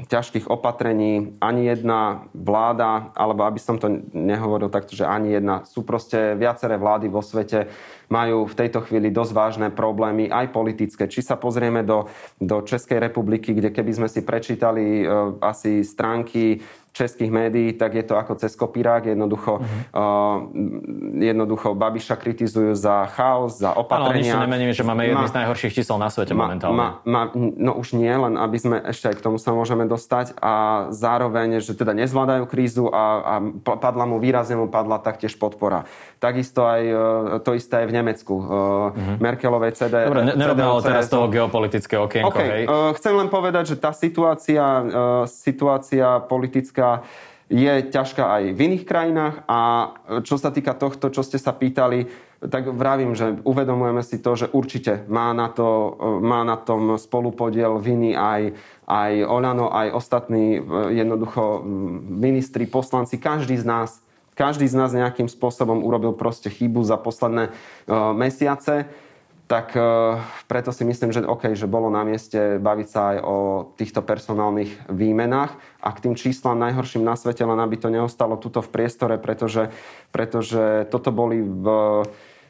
ťažkých 0.06 0.46
opatrení 0.46 1.34
ani 1.42 1.66
jedna 1.66 2.30
vláda, 2.36 3.10
alebo 3.18 3.42
aby 3.42 3.58
som 3.58 3.80
to 3.80 3.90
nehovoril 4.14 4.70
takto, 4.70 4.94
že 4.94 5.08
ani 5.08 5.34
jedna, 5.34 5.66
sú 5.66 5.82
proste 5.82 6.38
viaceré 6.38 6.78
vlády 6.78 7.10
vo 7.10 7.24
svete, 7.24 7.66
majú 8.08 8.46
v 8.46 8.54
tejto 8.54 8.82
chvíli 8.86 9.10
dosť 9.10 9.32
vážne 9.34 9.68
problémy, 9.70 10.30
aj 10.30 10.54
politické. 10.54 11.10
Či 11.10 11.26
sa 11.26 11.34
pozrieme 11.34 11.82
do, 11.82 12.06
do 12.38 12.62
Českej 12.62 13.02
republiky, 13.02 13.52
kde 13.52 13.74
keby 13.74 13.92
sme 13.92 14.08
si 14.10 14.22
prečítali 14.22 15.02
e, 15.02 15.04
asi 15.42 15.82
stránky 15.82 16.62
českých 16.96 17.28
médií, 17.28 17.76
tak 17.76 17.92
je 17.92 18.04
to 18.08 18.16
ako 18.16 18.40
cez 18.40 18.56
kopírák. 18.56 19.12
Jednoducho, 19.12 19.60
uh-huh. 19.60 19.92
uh, 19.92 20.36
jednoducho 21.20 21.76
Babiša 21.76 22.16
kritizujú 22.16 22.72
za 22.72 23.04
chaos, 23.12 23.60
za 23.60 23.76
opatrenia. 23.76 24.40
Áno, 24.40 24.48
nemeníme, 24.48 24.72
že 24.72 24.80
máme 24.80 25.04
jedný 25.04 25.28
z 25.28 25.36
najhorších 25.36 25.76
čísel 25.76 26.00
na 26.00 26.08
svete 26.08 26.32
ma, 26.32 26.48
momentálne. 26.48 26.72
Ma, 26.72 26.88
ma, 27.04 27.22
no 27.36 27.76
už 27.76 28.00
nie, 28.00 28.08
len 28.08 28.40
aby 28.40 28.56
sme 28.56 28.76
ešte 28.80 29.12
aj 29.12 29.16
k 29.20 29.24
tomu 29.28 29.36
sa 29.36 29.52
môžeme 29.52 29.84
dostať 29.84 30.40
a 30.40 30.88
zároveň, 30.88 31.60
že 31.60 31.76
teda 31.76 31.92
nezvládajú 31.92 32.48
krízu 32.48 32.88
a, 32.88 33.04
a 33.20 33.34
padla 33.60 34.08
mu, 34.08 34.16
výrazne 34.16 34.56
mu 34.56 34.72
padla 34.72 34.96
taktiež 34.96 35.36
podpora. 35.36 35.84
Takisto 36.16 36.64
aj 36.64 36.80
e, 36.80 36.94
to 37.44 37.52
isté 37.52 37.84
aj 37.84 37.92
v 37.92 37.95
Nemecku. 37.96 38.34
Uh-huh. 38.36 39.16
Merkelovej 39.16 39.72
CD. 39.72 40.04
Dobre, 40.04 40.36
nerobme 40.36 40.64
ale 40.64 40.82
teraz 40.84 41.08
toho 41.08 41.32
geopolitické 41.32 41.96
okienko. 41.96 42.36
Okay. 42.36 42.48
Hej. 42.48 42.62
Uh, 42.68 42.92
chcem 43.00 43.16
len 43.16 43.32
povedať, 43.32 43.72
že 43.72 43.76
tá 43.80 43.96
situácia, 43.96 44.62
uh, 44.62 44.84
situácia 45.24 46.20
politická 46.28 47.08
je 47.46 47.70
ťažká 47.94 48.24
aj 48.26 48.42
v 48.58 48.60
iných 48.70 48.84
krajinách 48.84 49.46
a 49.46 49.60
čo 50.26 50.34
sa 50.34 50.50
týka 50.50 50.74
tohto, 50.74 51.14
čo 51.14 51.22
ste 51.22 51.38
sa 51.38 51.54
pýtali, 51.54 52.10
tak 52.42 52.68
vravím, 52.74 53.14
že 53.14 53.38
uvedomujeme 53.46 54.02
si 54.02 54.18
to, 54.18 54.34
že 54.34 54.50
určite 54.50 55.06
má 55.06 55.30
na, 55.30 55.48
to, 55.48 55.94
má 56.20 56.42
na 56.42 56.58
tom 56.58 56.98
spolupodiel 56.98 57.78
viny 57.78 58.18
aj, 58.18 58.50
aj 58.90 59.12
Olano, 59.24 59.70
aj 59.70 59.94
ostatní 59.94 60.58
jednoducho 60.90 61.62
ministri, 62.02 62.66
poslanci, 62.66 63.16
každý 63.16 63.56
z 63.56 63.66
nás 63.66 63.90
každý 64.36 64.68
z 64.68 64.76
nás 64.76 64.92
nejakým 64.92 65.26
spôsobom 65.26 65.80
urobil 65.80 66.12
proste 66.12 66.52
chybu 66.52 66.84
za 66.84 67.00
posledné 67.00 67.50
uh, 67.50 68.12
mesiace, 68.12 68.86
tak 69.48 69.72
uh, 69.78 70.20
preto 70.50 70.74
si 70.74 70.84
myslím, 70.84 71.14
že 71.14 71.24
OK, 71.24 71.56
že 71.56 71.70
bolo 71.70 71.88
na 71.88 72.04
mieste 72.04 72.60
baviť 72.60 72.88
sa 72.90 73.00
aj 73.14 73.18
o 73.24 73.36
týchto 73.80 74.04
personálnych 74.04 74.92
výmenách 74.92 75.56
a 75.80 75.88
k 75.94 76.02
tým 76.02 76.14
číslam 76.18 76.60
najhorším 76.60 77.06
na 77.06 77.16
svete, 77.16 77.46
len 77.46 77.58
aby 77.58 77.80
to 77.80 77.88
neostalo 77.88 78.36
tuto 78.36 78.60
v 78.60 78.68
priestore, 78.68 79.16
pretože, 79.16 79.72
pretože 80.10 80.84
toto 80.92 81.14
boli 81.14 81.40
v 81.40 81.66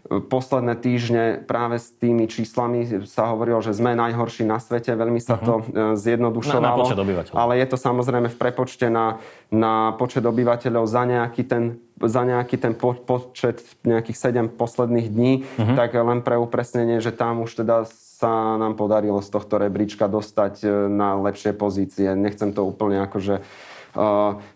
posledné 0.07 0.75
týždne 0.79 1.25
práve 1.43 1.83
s 1.83 1.91
tými 1.91 2.31
číslami 2.31 2.87
sa 3.07 3.35
hovorilo, 3.35 3.59
že 3.59 3.75
sme 3.75 3.99
najhorší 3.99 4.47
na 4.47 4.63
svete, 4.63 4.95
veľmi 4.95 5.19
sa 5.19 5.35
to 5.39 5.61
uh-huh. 5.61 5.99
zjednodušovalo. 5.99 6.63
Na, 6.63 6.75
na 6.75 6.79
počet 6.79 6.99
obyvateľov. 6.99 7.37
Ale 7.37 7.53
je 7.59 7.67
to 7.67 7.77
samozrejme 7.77 8.29
v 8.31 8.39
prepočte 8.39 8.87
na, 8.87 9.19
na 9.51 9.95
počet 9.99 10.23
obyvateľov 10.23 10.85
za 10.87 11.03
nejaký 11.03 11.43
ten 11.47 11.65
za 11.97 12.29
nejaký 12.29 12.61
ten 12.61 12.77
po, 12.77 12.93
počet 12.93 13.65
nejakých 13.81 14.53
7 14.53 14.53
posledných 14.53 15.09
dní, 15.09 15.33
uh-huh. 15.49 15.81
tak 15.81 15.97
len 15.97 16.21
pre 16.21 16.37
upresnenie, 16.37 17.01
že 17.01 17.09
tam 17.09 17.41
už 17.41 17.65
teda 17.65 17.89
sa 17.89 18.57
nám 18.57 18.77
podarilo 18.81 19.21
z 19.25 19.29
tohto 19.29 19.61
rebríčka 19.61 20.09
dostať 20.09 20.55
e, 20.65 20.69
na 20.89 21.17
lepšie 21.21 21.53
pozície. 21.53 22.09
Nechcem 22.17 22.53
to 22.53 22.65
úplne 22.65 23.05
akože 23.05 23.45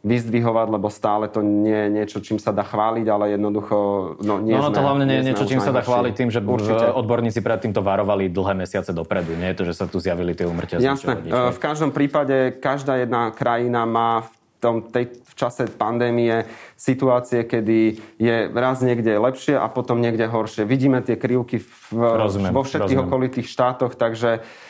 vyzdvihovať, 0.04 0.66
lebo 0.68 0.92
stále 0.92 1.26
to 1.32 1.40
nie 1.40 1.88
je 1.88 1.88
niečo, 1.88 2.18
čím 2.20 2.36
sa 2.36 2.52
dá 2.52 2.60
chváliť, 2.60 3.06
ale 3.08 3.36
jednoducho 3.36 3.76
no, 4.20 4.36
nie 4.40 4.52
no, 4.52 4.68
sme, 4.68 4.76
to 4.76 4.84
hlavne 4.84 5.04
nie 5.08 5.16
je 5.20 5.24
niečo, 5.32 5.44
čím 5.48 5.64
sa 5.64 5.72
dá 5.72 5.80
chváliť 5.80 6.12
tým, 6.12 6.28
že 6.28 6.40
Určite. 6.44 6.92
odborníci 6.92 7.40
predtým 7.40 7.72
to 7.72 7.80
varovali 7.80 8.28
dlhé 8.28 8.52
mesiace 8.52 8.92
dopredu. 8.92 9.32
Nie 9.40 9.56
je 9.56 9.56
to, 9.60 9.64
že 9.64 9.74
sa 9.74 9.84
tu 9.88 9.96
zjavili 9.96 10.36
tie 10.36 10.44
umrtia. 10.44 10.76
Jasné. 10.76 11.24
Uh, 11.24 11.48
v 11.50 11.60
každom 11.60 11.90
prípade 11.90 12.60
každá 12.60 13.00
jedna 13.00 13.32
krajina 13.32 13.88
má 13.88 14.28
v 14.28 14.30
tom, 14.60 14.84
tej, 14.84 15.08
v 15.24 15.34
čase 15.40 15.72
pandémie 15.72 16.44
situácie, 16.76 17.48
kedy 17.48 17.96
je 18.20 18.36
raz 18.52 18.84
niekde 18.84 19.16
lepšie 19.16 19.56
a 19.56 19.64
potom 19.72 20.04
niekde 20.04 20.28
horšie. 20.28 20.68
Vidíme 20.68 21.00
tie 21.00 21.16
krivky 21.16 21.64
v, 21.64 21.96
rozumiem, 21.96 22.52
vo 22.52 22.60
všetkých 22.60 23.00
rozumiem. 23.00 23.08
okolitých 23.08 23.48
štátoch, 23.48 23.96
takže 23.96 24.44
uh, 24.44 24.68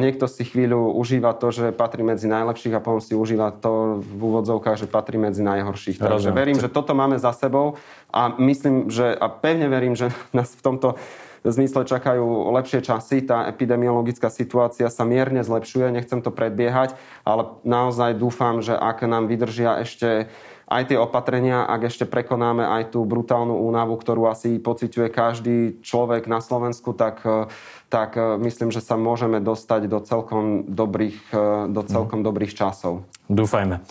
niekto 0.00 0.24
si 0.24 0.48
chvíľu 0.48 0.96
užíva 0.96 1.36
to, 1.36 1.52
že 1.52 1.76
patrí 1.76 2.00
medzi 2.00 2.24
najlepších 2.24 2.72
a 2.72 2.80
potom 2.80 3.00
si 3.04 3.12
užíva 3.12 3.52
to 3.52 4.00
v 4.00 4.20
úvodzovkách, 4.20 4.80
že 4.80 4.88
patrí 4.88 5.20
medzi 5.20 5.44
najhorších. 5.44 6.00
Takže 6.00 6.32
verím, 6.32 6.56
že 6.56 6.72
toto 6.72 6.96
máme 6.96 7.20
za 7.20 7.36
sebou 7.36 7.76
a 8.08 8.32
myslím, 8.40 8.88
že 8.88 9.12
a 9.12 9.28
pevne 9.28 9.68
verím, 9.68 9.92
že 9.92 10.08
nás 10.36 10.56
v 10.56 10.64
tomto 10.64 10.96
zmysle 11.44 11.88
čakajú 11.88 12.52
lepšie 12.52 12.84
časy. 12.84 13.24
Tá 13.24 13.48
epidemiologická 13.48 14.28
situácia 14.28 14.88
sa 14.92 15.04
mierne 15.08 15.40
zlepšuje, 15.40 15.92
nechcem 15.92 16.20
to 16.20 16.32
predbiehať, 16.32 16.96
ale 17.24 17.60
naozaj 17.64 18.16
dúfam, 18.16 18.60
že 18.60 18.76
ak 18.76 19.04
nám 19.08 19.28
vydržia 19.28 19.80
ešte 19.80 20.28
aj 20.70 20.86
tie 20.86 20.98
opatrenia, 21.02 21.66
ak 21.66 21.90
ešte 21.90 22.06
prekonáme 22.06 22.62
aj 22.62 22.94
tú 22.94 23.02
brutálnu 23.02 23.58
únavu, 23.58 23.98
ktorú 23.98 24.30
asi 24.30 24.62
pociťuje 24.62 25.08
každý 25.10 25.56
človek 25.82 26.30
na 26.30 26.38
Slovensku, 26.38 26.94
tak, 26.94 27.26
eh, 27.26 27.50
tak 27.90 28.14
eh, 28.16 28.38
myslím, 28.38 28.70
že 28.70 28.80
sa 28.80 28.94
môžeme 28.94 29.42
dostať 29.42 29.90
do 29.90 29.98
celkom 30.00 30.64
dobrých, 30.70 31.18
eh, 31.34 31.66
do 31.68 31.82
celkom 31.82 32.22
dobrých 32.22 32.54
časov. 32.54 33.04
Dúfajme. 33.26 33.82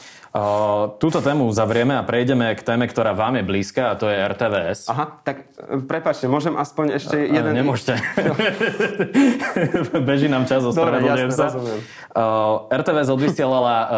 Túto 1.02 1.26
tému 1.26 1.50
zavrieme 1.50 1.98
a 1.98 2.06
prejdeme 2.06 2.54
k 2.54 2.62
téme, 2.62 2.86
ktorá 2.86 3.18
vám 3.18 3.42
je 3.42 3.44
blízka 3.50 3.90
a 3.90 3.98
to 3.98 4.06
je 4.06 4.14
RTVS. 4.14 4.86
Aha, 4.86 5.18
tak 5.26 5.50
e, 5.58 5.82
prepačte, 5.82 6.30
môžem 6.30 6.54
aspoň 6.54 7.02
ešte 7.02 7.18
a, 7.18 7.34
jeden... 7.34 7.58
Nemôžete. 7.58 7.98
Beží 10.10 10.30
nám 10.30 10.46
čas, 10.46 10.62
ospravedlňujem 10.70 11.34
sa. 11.34 11.50
Uh, 12.14 12.70
RTVS 12.70 13.10
odvysielala, 13.10 13.76
uh, 13.82 13.90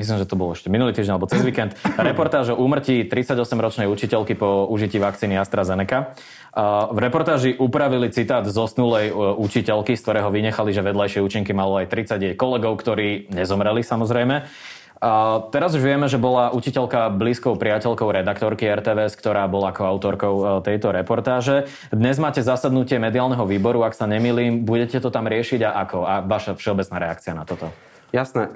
myslím, 0.00 0.16
že 0.16 0.24
to 0.24 0.40
bolo 0.40 0.56
ešte 0.56 0.72
minulý 0.72 0.96
týždeň 0.96 1.12
alebo 1.12 1.28
cez 1.28 1.44
víkend, 1.44 1.76
reportáž 2.00 2.56
o 2.56 2.60
úmrtí 2.60 3.04
38-ročnej 3.04 3.84
učiteľky 3.84 4.32
po 4.32 4.64
užití 4.72 4.96
vakcíny 4.96 5.36
AstraZeneca. 5.36 6.16
Uh, 6.56 6.88
v 6.88 7.04
reportáži 7.04 7.52
upravili 7.52 8.08
citát 8.08 8.48
zosnulej 8.48 9.12
uh, 9.12 9.35
učiteľky, 9.36 9.94
z 9.94 10.02
ktorého 10.02 10.32
vynechali, 10.32 10.72
že 10.72 10.80
vedľajšie 10.80 11.20
účinky 11.20 11.52
malo 11.52 11.76
aj 11.76 11.92
30 11.92 12.16
jej 12.18 12.34
kolegov, 12.34 12.80
ktorí 12.80 13.28
nezomreli 13.30 13.84
samozrejme. 13.84 14.48
A 14.96 15.44
teraz 15.52 15.76
už 15.76 15.84
vieme, 15.84 16.08
že 16.08 16.16
bola 16.16 16.48
učiteľka 16.56 17.12
blízkou 17.12 17.60
priateľkou 17.60 18.08
redaktorky 18.08 18.64
RTVS, 18.64 19.12
ktorá 19.20 19.44
bola 19.44 19.68
ako 19.68 19.82
autorkou 19.84 20.34
e, 20.40 20.44
tejto 20.64 20.88
reportáže. 20.88 21.68
Dnes 21.92 22.16
máte 22.16 22.40
zasadnutie 22.40 22.96
mediálneho 22.96 23.44
výboru, 23.44 23.84
ak 23.84 23.92
sa 23.92 24.08
nemýlim, 24.08 24.64
budete 24.64 24.96
to 25.04 25.12
tam 25.12 25.28
riešiť 25.28 25.60
a 25.68 25.70
ako? 25.84 25.98
A 26.00 26.14
vaša 26.24 26.56
všeobecná 26.56 26.96
reakcia 26.96 27.36
na 27.36 27.44
toto? 27.44 27.68
Jasné. 28.08 28.48
E, 28.48 28.50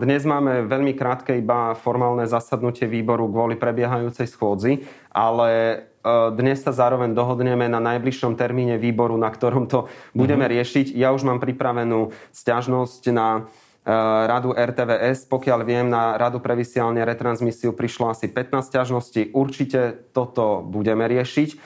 dnes 0.00 0.24
máme 0.24 0.64
veľmi 0.64 0.96
krátke 0.96 1.36
iba 1.36 1.76
formálne 1.76 2.24
zasadnutie 2.24 2.88
výboru 2.88 3.28
kvôli 3.28 3.60
prebiehajúcej 3.60 4.32
schôdzi, 4.32 4.88
ale 5.12 5.91
dnes 6.34 6.58
sa 6.58 6.74
zároveň 6.74 7.14
dohodneme 7.14 7.70
na 7.70 7.78
najbližšom 7.78 8.34
termíne 8.34 8.74
výboru, 8.76 9.14
na 9.14 9.30
ktorom 9.30 9.70
to 9.70 9.86
budeme 10.12 10.44
mm-hmm. 10.44 10.54
riešiť. 10.58 10.86
Ja 10.98 11.14
už 11.14 11.22
mám 11.22 11.38
pripravenú 11.38 12.10
stiažnosť 12.34 13.02
na 13.14 13.46
Eh, 13.82 13.90
radu 14.30 14.54
RTVS. 14.54 15.26
Pokiaľ 15.26 15.66
viem, 15.66 15.90
na 15.90 16.14
radu 16.14 16.38
pre 16.38 16.54
vysielanie 16.54 17.02
retransmisiu 17.02 17.74
prišlo 17.74 18.14
asi 18.14 18.30
15 18.30 18.70
ťažností. 18.70 19.34
Určite 19.34 20.06
toto 20.14 20.62
budeme 20.62 21.02
riešiť. 21.10 21.58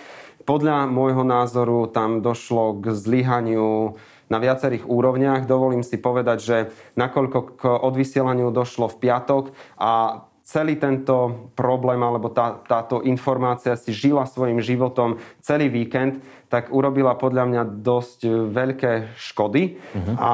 Podľa 0.49 0.89
môjho 0.89 1.29
názoru 1.29 1.85
tam 1.93 2.25
došlo 2.25 2.81
k 2.81 2.97
zlyhaniu 2.97 4.01
na 4.33 4.39
viacerých 4.41 4.89
úrovniach. 4.89 5.45
Dovolím 5.45 5.85
si 5.85 6.01
povedať, 6.01 6.39
že 6.41 6.57
nakoľko 6.97 7.39
k 7.61 7.63
odvysielaniu 7.69 8.49
došlo 8.49 8.89
v 8.89 8.97
piatok 8.97 9.53
a 9.77 10.25
celý 10.47 10.79
tento 10.79 11.51
problém 11.59 11.99
alebo 11.99 12.31
tá, 12.31 12.55
táto 12.63 13.03
informácia 13.03 13.75
si 13.75 13.91
žila 13.91 14.23
svojim 14.31 14.63
životom 14.63 15.19
celý 15.43 15.67
víkend, 15.67 16.23
tak 16.47 16.71
urobila 16.71 17.19
podľa 17.19 17.45
mňa 17.51 17.63
dosť 17.83 18.47
veľké 18.55 19.19
škody. 19.19 19.75
Uh-huh. 19.75 20.15
A 20.23 20.31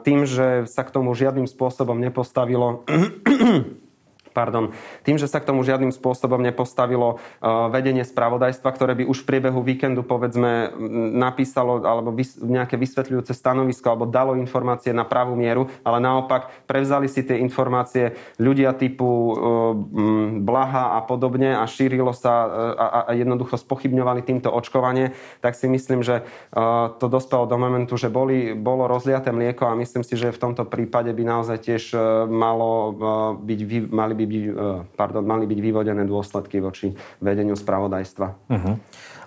tým, 0.00 0.24
že 0.24 0.64
sa 0.64 0.88
k 0.88 0.96
tomu 0.96 1.12
žiadnym 1.12 1.44
spôsobom 1.44 2.00
nepostavilo 2.00 2.88
pardon, 4.32 4.72
tým, 5.06 5.20
že 5.20 5.28
sa 5.28 5.38
k 5.38 5.48
tomu 5.48 5.62
žiadnym 5.62 5.92
spôsobom 5.92 6.40
nepostavilo 6.40 7.16
uh, 7.16 7.68
vedenie 7.68 8.02
spravodajstva, 8.02 8.68
ktoré 8.72 8.92
by 8.98 9.04
už 9.06 9.22
v 9.22 9.28
priebehu 9.28 9.60
víkendu 9.60 10.02
povedzme 10.02 10.72
napísalo 11.16 11.84
alebo 11.84 12.16
nejaké 12.42 12.80
vysvetľujúce 12.80 13.36
stanovisko 13.36 13.92
alebo 13.92 14.08
dalo 14.08 14.34
informácie 14.34 14.90
na 14.90 15.04
pravú 15.04 15.36
mieru, 15.36 15.68
ale 15.86 16.00
naopak 16.00 16.66
prevzali 16.66 17.06
si 17.06 17.22
tie 17.22 17.38
informácie 17.38 18.16
ľudia 18.40 18.74
typu 18.74 19.06
uh, 19.06 19.32
Blaha 20.42 20.96
a 20.96 21.00
podobne 21.04 21.54
a 21.54 21.64
šírilo 21.68 22.16
sa 22.16 22.34
uh, 22.44 23.08
a, 23.08 23.14
jednoducho 23.14 23.60
spochybňovali 23.60 24.24
týmto 24.24 24.48
očkovanie, 24.48 25.12
tak 25.44 25.54
si 25.54 25.68
myslím, 25.68 26.00
že 26.00 26.24
to 26.98 27.06
dospelo 27.06 27.44
do 27.46 27.56
momentu, 27.58 27.98
že 27.98 28.08
boli, 28.08 28.54
bolo 28.56 28.88
rozliaté 28.88 29.34
mlieko 29.34 29.68
a 29.68 29.78
myslím 29.78 30.02
si, 30.06 30.14
že 30.16 30.34
v 30.34 30.40
tomto 30.40 30.64
prípade 30.66 31.10
by 31.12 31.22
naozaj 31.22 31.58
tiež 31.60 31.82
malo 32.28 32.94
byť, 33.38 33.60
mali 33.92 34.14
by 34.16 34.21
by 34.22 34.26
byť, 34.30 34.44
e, 34.46 34.52
pardon, 34.94 35.26
mali 35.26 35.50
byť 35.50 35.58
vyvodené 35.58 36.06
dôsledky 36.06 36.62
voči 36.62 36.94
vedeniu 37.18 37.58
spravodajstva. 37.58 38.26
Uh-huh. 38.30 38.74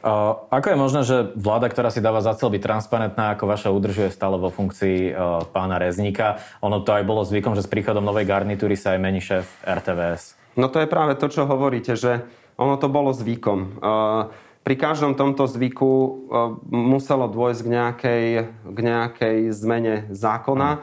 Uh, 0.05 0.37
ako 0.53 0.67
je 0.69 0.77
možné, 0.77 1.01
že 1.01 1.17
vláda, 1.33 1.65
ktorá 1.65 1.89
si 1.89 1.97
dáva 1.97 2.21
za 2.21 2.37
cieľ 2.37 2.53
byť 2.53 2.61
transparentná, 2.61 3.33
ako 3.33 3.49
vaša 3.49 3.73
udržuje 3.73 4.13
stále 4.13 4.37
vo 4.37 4.53
funkcii 4.53 5.09
uh, 5.09 5.41
pána 5.49 5.81
Rezníka? 5.81 6.37
Ono 6.61 6.85
to 6.85 6.93
aj 6.93 7.03
bolo 7.09 7.25
zvykom, 7.25 7.57
že 7.57 7.65
s 7.65 7.71
príchodom 7.73 8.05
novej 8.05 8.29
garnitúry 8.29 8.77
sa 8.77 8.93
aj 8.93 9.01
mení 9.01 9.17
šéf 9.17 9.49
RTVS. 9.65 10.37
No 10.61 10.69
to 10.69 10.77
je 10.77 10.85
práve 10.85 11.17
to, 11.17 11.25
čo 11.25 11.49
hovoríte, 11.49 11.97
že 11.97 12.21
ono 12.53 12.77
to 12.77 12.85
bolo 12.85 13.17
zvykom. 13.17 13.81
Uh, 13.81 14.29
pri 14.65 14.81
každom 14.81 15.13
tomto 15.13 15.45
zvyku 15.45 16.25
muselo 16.73 17.29
dôjsť 17.29 17.61
k 17.61 17.69
nejakej, 17.69 18.25
k 18.65 18.77
nejakej 18.81 19.37
zmene 19.53 20.09
zákona. 20.09 20.81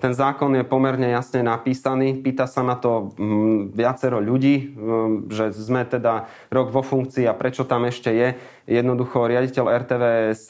Ten 0.00 0.16
zákon 0.16 0.56
je 0.56 0.64
pomerne 0.64 1.12
jasne 1.12 1.44
napísaný. 1.44 2.24
Pýta 2.24 2.48
sa 2.48 2.64
na 2.64 2.80
to 2.80 3.12
mm, 3.20 3.76
viacero 3.76 4.16
ľudí, 4.16 4.72
mm, 4.72 5.28
že 5.28 5.52
sme 5.52 5.84
teda 5.84 6.24
rok 6.48 6.72
vo 6.72 6.80
funkcii 6.80 7.28
a 7.28 7.36
prečo 7.36 7.68
tam 7.68 7.84
ešte 7.84 8.08
je. 8.08 8.28
Jednoducho 8.64 9.28
riaditeľ 9.28 9.64
RTVS 9.84 10.44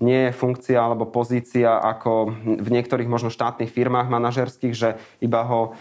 nie 0.00 0.30
je 0.30 0.32
funkcia 0.32 0.80
alebo 0.80 1.04
pozícia 1.10 1.76
ako 1.76 2.32
v 2.64 2.68
niektorých 2.72 3.10
možno 3.10 3.28
štátnych 3.28 3.68
firmách 3.68 4.08
manažerských, 4.08 4.72
že 4.72 4.96
iba 5.20 5.44
ho 5.44 5.76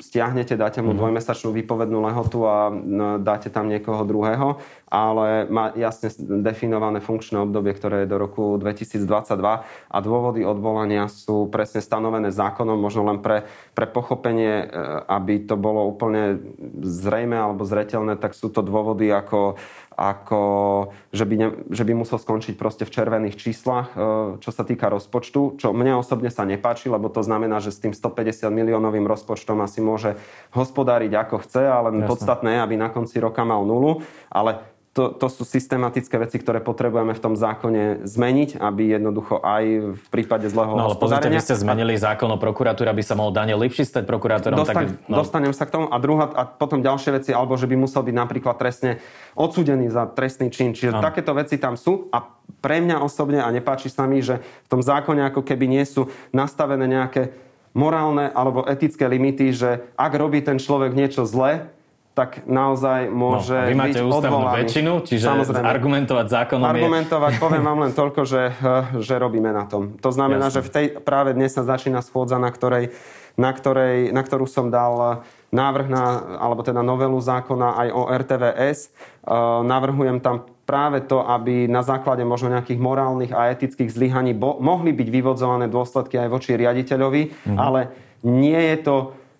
stiahnete, 0.00 0.56
dáte 0.56 0.80
mu 0.80 0.96
mhm. 0.96 0.98
dvojmesačnú 0.98 1.52
výpovednú 1.52 2.00
lehotu 2.00 2.48
a 2.48 2.72
dáte 3.20 3.52
tam 3.52 3.68
niekoho 3.68 4.00
druhého, 4.08 4.56
ale 4.88 5.44
má 5.52 5.76
jasne 5.76 6.08
definované 6.40 7.04
funkčné 7.04 7.36
obdobie, 7.44 7.76
ktoré 7.76 8.04
je 8.04 8.12
do 8.12 8.16
roku 8.16 8.56
2022 8.56 9.04
a 9.92 9.98
dôvody 10.00 10.40
odvolania 10.40 11.04
sú 11.12 11.52
presne 11.52 11.84
stanovené 11.84 12.32
zákonom, 12.32 12.80
možno 12.80 13.04
len 13.04 13.20
pre, 13.20 13.44
pre 13.76 13.84
pochopenie, 13.84 14.64
e, 14.64 14.66
aby 15.04 15.44
to 15.44 15.60
bolo 15.60 15.84
úplne 15.84 16.40
zrejme 16.80 17.36
alebo 17.36 17.68
zretelné, 17.68 18.16
tak 18.16 18.32
sú 18.32 18.48
to 18.48 18.64
dôvody 18.64 19.12
ako 19.12 19.60
ako 19.96 20.40
že 21.10 21.24
by, 21.24 21.34
ne, 21.40 21.48
že 21.72 21.82
by 21.88 21.92
musel 21.96 22.20
skončiť 22.20 22.54
proste 22.60 22.84
v 22.84 22.92
červených 22.92 23.40
číslach, 23.40 23.96
e, 23.96 24.36
čo 24.44 24.50
sa 24.52 24.62
týka 24.62 24.92
rozpočtu, 24.92 25.56
čo 25.56 25.72
mne 25.72 25.96
osobne 25.96 26.28
sa 26.28 26.44
nepáči, 26.44 26.92
lebo 26.92 27.08
to 27.08 27.24
znamená, 27.24 27.64
že 27.64 27.72
s 27.72 27.80
tým 27.80 27.96
150 27.96 28.52
miliónovým 28.52 29.08
rozpočtom 29.08 29.56
asi 29.64 29.80
môže 29.80 30.20
hospodáriť 30.52 31.12
ako 31.16 31.36
chce, 31.48 31.62
ale 31.64 31.96
Jasne. 31.96 32.06
podstatné 32.06 32.50
je, 32.52 32.60
aby 32.60 32.74
na 32.76 32.92
konci 32.92 33.16
roka 33.16 33.40
mal 33.48 33.64
nulu. 33.64 34.04
Ale 34.28 34.60
to, 34.96 35.12
to 35.12 35.28
sú 35.28 35.44
systematické 35.44 36.16
veci, 36.16 36.40
ktoré 36.40 36.64
potrebujeme 36.64 37.12
v 37.12 37.20
tom 37.20 37.36
zákone 37.36 38.08
zmeniť, 38.08 38.56
aby 38.56 38.96
jednoducho 38.96 39.44
aj 39.44 39.64
v 39.92 40.06
prípade 40.08 40.48
zlého 40.48 40.72
no, 40.72 40.88
ale 40.88 40.96
pozrite, 40.96 41.28
vy 41.28 41.36
ste 41.36 41.52
zmenili 41.52 42.00
zákon 42.00 42.32
o 42.32 42.40
prokuratúre, 42.40 42.88
aby 42.88 43.04
sa 43.04 43.12
mohol 43.12 43.36
Daniel 43.36 43.60
Lipšic 43.60 43.92
stať 43.92 44.04
prokurátorom. 44.08 44.56
Dostan, 44.56 44.96
tak, 44.96 45.04
no. 45.04 45.20
Dostanem 45.20 45.52
sa 45.52 45.68
k 45.68 45.76
tomu. 45.76 45.92
A 45.92 46.00
druhá, 46.00 46.32
a 46.32 46.48
potom 46.48 46.80
ďalšie 46.80 47.12
veci, 47.12 47.30
alebo 47.36 47.60
že 47.60 47.68
by 47.68 47.76
musel 47.76 48.00
byť 48.08 48.16
napríklad 48.16 48.56
trestne 48.56 48.96
odsudený 49.36 49.92
za 49.92 50.08
trestný 50.08 50.48
čin. 50.48 50.72
Čiže 50.72 50.96
ano. 50.96 51.04
takéto 51.04 51.36
veci 51.36 51.60
tam 51.60 51.76
sú 51.76 52.08
a 52.08 52.24
pre 52.64 52.80
mňa 52.80 53.04
osobne, 53.04 53.44
a 53.44 53.52
nepáči 53.52 53.92
sa 53.92 54.08
mi, 54.08 54.24
že 54.24 54.40
v 54.40 54.68
tom 54.72 54.80
zákone 54.80 55.28
ako 55.28 55.44
keby 55.44 55.68
nie 55.68 55.84
sú 55.84 56.08
nastavené 56.32 56.88
nejaké 56.88 57.36
morálne 57.76 58.32
alebo 58.32 58.64
etické 58.64 59.04
limity, 59.04 59.52
že 59.52 59.84
ak 60.00 60.16
robí 60.16 60.40
ten 60.40 60.56
človek 60.56 60.96
niečo 60.96 61.28
zlé, 61.28 61.68
tak 62.16 62.48
naozaj 62.48 63.12
môže 63.12 63.52
no, 63.52 63.68
vy 63.68 63.76
máte 63.76 64.00
byť 64.00 64.08
ústavnú 64.08 64.48
odvolaný. 64.48 64.58
väčšinu, 64.64 64.92
čiže 65.04 65.26
Samozrejme. 65.28 65.68
argumentovať 65.68 66.26
zákonom 66.32 66.64
Argumentovať, 66.64 67.32
je... 67.36 67.40
poviem 67.44 67.64
vám 67.68 67.78
len 67.84 67.92
toľko, 67.92 68.20
že, 68.24 68.42
eh, 68.56 69.04
že 69.04 69.20
robíme 69.20 69.52
na 69.52 69.68
tom. 69.68 70.00
To 70.00 70.08
znamená, 70.08 70.48
Jasne. 70.48 70.56
že 70.56 70.60
v 70.64 70.70
tej 70.72 70.86
práve 71.04 71.36
dnes 71.36 71.52
sa 71.52 71.60
začína 71.60 72.00
schôdza, 72.00 72.40
na, 72.40 72.48
ktorej, 72.48 72.96
na, 73.36 73.52
ktorej, 73.52 74.16
na 74.16 74.24
ktorú 74.24 74.48
som 74.48 74.72
dal 74.72 75.28
návrh 75.52 75.86
na, 75.92 76.04
alebo 76.40 76.64
teda 76.64 76.80
novelu 76.80 77.20
zákona 77.20 77.84
aj 77.84 77.88
o 77.92 78.02
RTVS. 78.08 78.78
Eh, 78.88 79.60
navrhujem 79.68 80.16
tam 80.24 80.48
práve 80.64 81.04
to, 81.04 81.20
aby 81.20 81.68
na 81.68 81.84
základe 81.84 82.24
možno 82.24 82.48
nejakých 82.48 82.80
morálnych 82.80 83.36
a 83.36 83.52
etických 83.52 83.92
zlyhaní 83.92 84.32
bo- 84.32 84.56
mohli 84.56 84.96
byť 84.96 85.08
vyvodzované 85.12 85.68
dôsledky 85.68 86.16
aj 86.16 86.32
voči 86.32 86.56
riaditeľovi, 86.56 87.22
mm-hmm. 87.28 87.60
ale 87.60 87.92
nie 88.24 88.56
je 88.56 88.76
to 88.80 88.96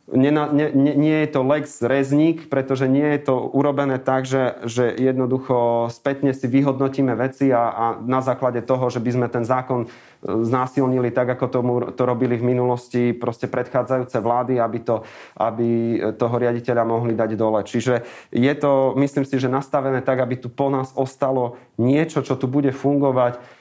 nie, 0.06 0.30
nie, 0.30 0.94
nie 0.94 1.16
je 1.26 1.28
to 1.34 1.42
lex 1.42 1.82
rezník, 1.82 2.46
pretože 2.46 2.86
nie 2.86 3.18
je 3.18 3.26
to 3.26 3.42
urobené 3.42 3.98
tak, 3.98 4.22
že, 4.22 4.54
že 4.62 4.94
jednoducho 4.94 5.90
spätne 5.90 6.30
si 6.30 6.46
vyhodnotíme 6.46 7.10
veci 7.18 7.50
a, 7.50 7.74
a 7.74 7.84
na 7.98 8.22
základe 8.22 8.62
toho, 8.62 8.86
že 8.86 9.02
by 9.02 9.10
sme 9.10 9.26
ten 9.26 9.42
zákon 9.42 9.82
e, 9.82 9.88
znásilnili 10.22 11.10
tak, 11.10 11.34
ako 11.34 11.44
tomu, 11.50 11.72
to 11.90 12.06
robili 12.06 12.38
v 12.38 12.54
minulosti 12.54 13.18
proste 13.18 13.50
predchádzajúce 13.50 14.22
vlády, 14.22 14.62
aby, 14.62 14.78
to, 14.78 15.02
aby 15.42 15.68
toho 16.14 16.34
riaditeľa 16.38 16.86
mohli 16.86 17.18
dať 17.18 17.30
dole. 17.34 17.66
Čiže 17.66 18.06
je 18.30 18.54
to, 18.54 18.94
myslím 19.02 19.26
si, 19.26 19.42
že 19.42 19.50
nastavené 19.50 20.06
tak, 20.06 20.22
aby 20.22 20.38
tu 20.38 20.46
po 20.46 20.70
nás 20.70 20.94
ostalo 20.94 21.58
niečo, 21.82 22.22
čo 22.22 22.38
tu 22.38 22.46
bude 22.46 22.70
fungovať 22.70 23.55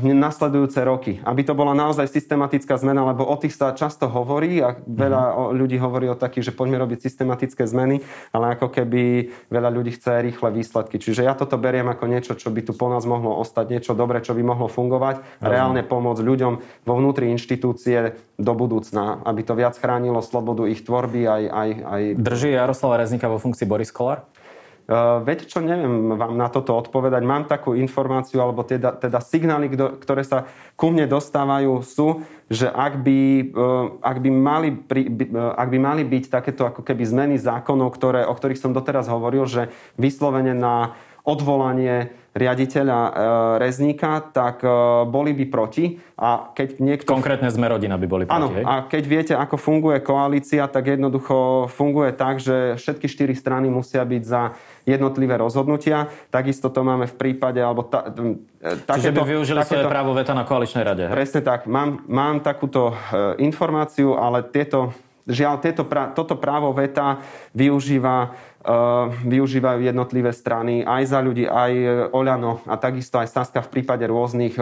nasledujúce 0.00 0.80
roky. 0.80 1.20
Aby 1.28 1.44
to 1.44 1.52
bola 1.52 1.76
naozaj 1.76 2.08
systematická 2.08 2.80
zmena, 2.80 3.04
lebo 3.04 3.28
o 3.28 3.36
tých 3.36 3.52
sa 3.52 3.76
často 3.76 4.08
hovorí 4.08 4.64
a 4.64 4.80
veľa 4.80 5.22
mm-hmm. 5.28 5.52
ľudí 5.60 5.76
hovorí 5.76 6.08
o 6.08 6.16
takých, 6.16 6.50
že 6.50 6.56
poďme 6.56 6.80
robiť 6.80 7.04
systematické 7.04 7.68
zmeny, 7.68 8.00
ale 8.32 8.56
ako 8.56 8.72
keby 8.72 9.28
veľa 9.52 9.68
ľudí 9.68 9.92
chce 9.92 10.24
rýchle 10.24 10.48
výsledky. 10.56 10.96
Čiže 10.96 11.28
ja 11.28 11.36
toto 11.36 11.60
beriem 11.60 11.84
ako 11.92 12.04
niečo, 12.08 12.32
čo 12.32 12.48
by 12.48 12.64
tu 12.64 12.72
po 12.72 12.88
nás 12.88 13.04
mohlo 13.04 13.36
ostať, 13.44 13.76
niečo 13.76 13.92
dobré, 13.92 14.24
čo 14.24 14.32
by 14.32 14.40
mohlo 14.40 14.72
fungovať, 14.72 15.20
mm-hmm. 15.20 15.44
reálne 15.44 15.82
pomôcť 15.84 16.22
ľuďom 16.24 16.52
vo 16.88 16.94
vnútri 16.96 17.28
inštitúcie 17.28 18.16
do 18.40 18.52
budúcna, 18.56 19.20
aby 19.28 19.44
to 19.44 19.52
viac 19.52 19.76
chránilo 19.76 20.24
slobodu 20.24 20.64
ich 20.64 20.80
tvorby 20.80 21.28
aj... 21.28 21.42
aj, 21.52 21.68
aj... 21.84 22.02
Drží 22.16 22.56
Jaroslava 22.56 23.04
Reznika 23.04 23.28
vo 23.28 23.36
funkcii 23.36 23.68
Boris 23.68 23.92
Kolár? 23.92 24.24
Uh, 24.82 25.22
viete 25.22 25.46
čo, 25.46 25.62
neviem 25.62 26.18
vám 26.18 26.34
na 26.34 26.50
toto 26.50 26.74
odpovedať. 26.74 27.22
Mám 27.22 27.46
takú 27.46 27.78
informáciu, 27.78 28.42
alebo 28.42 28.66
teda, 28.66 28.98
teda 28.98 29.22
signály, 29.22 29.70
ktoré 29.72 30.26
sa 30.26 30.50
ku 30.74 30.90
mne 30.90 31.06
dostávajú, 31.06 31.86
sú, 31.86 32.26
že 32.50 32.66
ak 32.66 32.98
by, 32.98 33.20
uh, 33.54 33.86
ak 34.02 34.16
by, 34.18 34.30
mali, 34.34 34.68
pri, 34.74 35.06
uh, 35.06 35.54
ak 35.54 35.68
by 35.70 35.78
mali 35.78 36.02
byť 36.02 36.24
takéto 36.26 36.66
ako 36.66 36.82
keby 36.82 37.06
zmeny 37.06 37.36
zákonov, 37.38 37.94
ktoré, 37.94 38.26
o 38.26 38.34
ktorých 38.34 38.58
som 38.58 38.74
doteraz 38.74 39.06
hovoril, 39.06 39.46
že 39.46 39.70
vyslovene 39.94 40.52
na 40.52 40.98
odvolanie 41.22 42.10
riaditeľa 42.32 42.98
e, 42.98 43.10
Rezníka, 43.60 44.24
tak 44.32 44.64
e, 44.64 44.68
boli 45.06 45.36
by 45.36 45.44
proti. 45.52 46.00
A 46.16 46.50
keď 46.50 46.80
niekto... 46.80 47.12
Konkrétne 47.12 47.52
sme 47.52 47.68
rodina 47.68 47.94
by 48.00 48.06
boli 48.08 48.24
proti, 48.24 48.34
Áno, 48.34 48.48
hej? 48.50 48.64
a 48.64 48.88
keď 48.88 49.04
viete, 49.04 49.34
ako 49.36 49.60
funguje 49.60 50.00
koalícia, 50.00 50.64
tak 50.66 50.96
jednoducho 50.96 51.68
funguje 51.70 52.10
tak, 52.16 52.40
že 52.40 52.80
všetky 52.80 53.06
štyri 53.06 53.34
strany 53.36 53.68
musia 53.68 54.02
byť 54.02 54.22
za 54.24 54.56
jednotlivé 54.84 55.38
rozhodnutia. 55.38 56.10
Takisto 56.28 56.70
to 56.70 56.82
máme 56.82 57.06
v 57.06 57.14
prípade, 57.14 57.62
alebo 57.62 57.86
ta, 57.86 58.10
e, 58.10 58.82
takéto, 58.82 58.98
Čiže 58.98 59.12
by 59.14 59.22
využili 59.22 59.58
takéto, 59.62 59.70
svoje 59.70 59.84
právo 59.86 60.10
veta 60.14 60.32
na 60.34 60.44
koaličnej 60.46 60.84
rade. 60.84 61.04
Hej? 61.06 61.14
Presne 61.14 61.40
tak. 61.40 61.60
Mám, 61.70 62.06
mám 62.10 62.42
takúto 62.42 62.92
e, 62.92 62.94
informáciu, 63.42 64.18
ale 64.18 64.42
tieto, 64.46 64.90
žiaľ, 65.26 65.62
tieto, 65.62 65.86
toto 66.14 66.34
právo 66.34 66.74
veta 66.74 67.22
využíva 67.54 68.34
Eh, 68.62 69.06
využívajú 69.26 69.82
jednotlivé 69.82 70.30
strany 70.30 70.86
aj 70.86 71.10
za 71.10 71.18
ľudí, 71.18 71.50
aj 71.50 71.72
eh, 71.74 71.90
Oľano 72.14 72.62
a 72.70 72.78
takisto 72.78 73.18
aj 73.18 73.34
Saska 73.34 73.58
v 73.58 73.74
prípade 73.74 74.06
rôznych, 74.06 74.54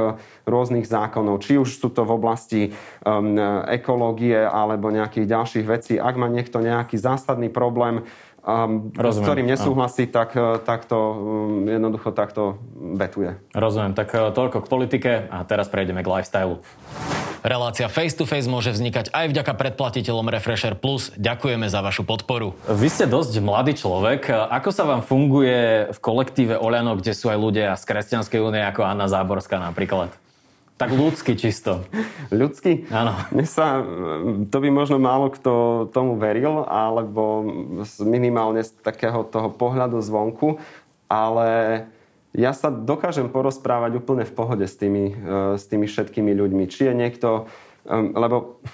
rôznych 0.49 0.89
zákonov. 0.89 1.45
Či 1.45 1.61
už 1.61 1.69
sú 1.77 1.93
to 1.93 2.09
v 2.09 2.17
oblasti 2.17 2.63
um, 3.05 3.37
ekológie 3.69 4.41
alebo 4.41 4.89
nejakých 4.89 5.29
ďalších 5.29 5.67
vecí. 5.69 5.95
Ak 6.01 6.17
má 6.17 6.33
niekto 6.33 6.65
nejaký 6.65 6.97
zásadný 6.97 7.53
problém, 7.53 8.09
um, 8.44 8.90
s 8.92 9.18
ktorým 9.20 9.46
nesúhlasí, 9.46 10.09
tak, 10.09 10.35
tak 10.64 10.88
to 10.88 10.98
um, 10.98 11.68
jednoducho 11.68 12.12
takto 12.12 12.61
betuje. 12.76 13.37
Rozumiem. 13.53 13.92
Tak 13.92 14.33
toľko 14.33 14.64
k 14.64 14.66
politike 14.66 15.11
a 15.29 15.44
teraz 15.44 15.68
prejdeme 15.68 16.00
k 16.00 16.09
lifestyle. 16.09 16.62
Relácia 17.40 17.88
Face 17.88 18.12
to 18.12 18.29
Face 18.29 18.44
môže 18.44 18.68
vznikať 18.68 19.16
aj 19.16 19.33
vďaka 19.33 19.57
predplatiteľom 19.57 20.29
Refresher 20.29 20.76
Plus. 20.76 21.09
Ďakujeme 21.16 21.72
za 21.72 21.81
vašu 21.81 22.05
podporu. 22.05 22.53
Vy 22.68 22.92
ste 22.92 23.09
dosť 23.09 23.40
mladý 23.40 23.81
človek. 23.81 24.29
Ako 24.29 24.68
sa 24.68 24.85
vám 24.85 25.00
funguje 25.00 25.88
v 25.88 25.98
kolektíve 26.05 26.61
Oľano, 26.61 27.00
kde 27.00 27.16
sú 27.16 27.33
aj 27.33 27.40
ľudia 27.40 27.72
z 27.81 27.85
Kresťanskej 27.88 28.40
únie 28.44 28.61
ako 28.61 28.85
Anna 28.85 29.09
Záborská 29.09 29.57
napríklad? 29.57 30.12
Tak 30.81 30.97
ľudsky 30.97 31.37
čisto. 31.37 31.85
ľudsky? 32.33 32.88
Áno. 32.88 33.12
Mne 33.37 33.45
sa, 33.45 33.85
to 34.49 34.57
by 34.64 34.69
možno 34.73 34.97
málo 34.97 35.29
kto 35.29 35.85
tomu 35.93 36.16
veril, 36.16 36.64
alebo 36.64 37.45
minimálne 38.01 38.64
z 38.64 38.73
takého 38.81 39.21
toho 39.29 39.53
pohľadu 39.53 40.01
zvonku, 40.01 40.57
ale 41.05 41.85
ja 42.33 42.57
sa 42.57 42.73
dokážem 42.73 43.29
porozprávať 43.29 44.01
úplne 44.01 44.25
v 44.25 44.33
pohode 44.33 44.64
s 44.64 44.81
tými, 44.81 45.12
e, 45.12 45.61
s 45.61 45.69
tými 45.69 45.85
všetkými 45.85 46.33
ľuďmi. 46.33 46.64
Či 46.64 46.88
je 46.88 46.95
niekto, 46.97 47.29
lebo 48.16 48.64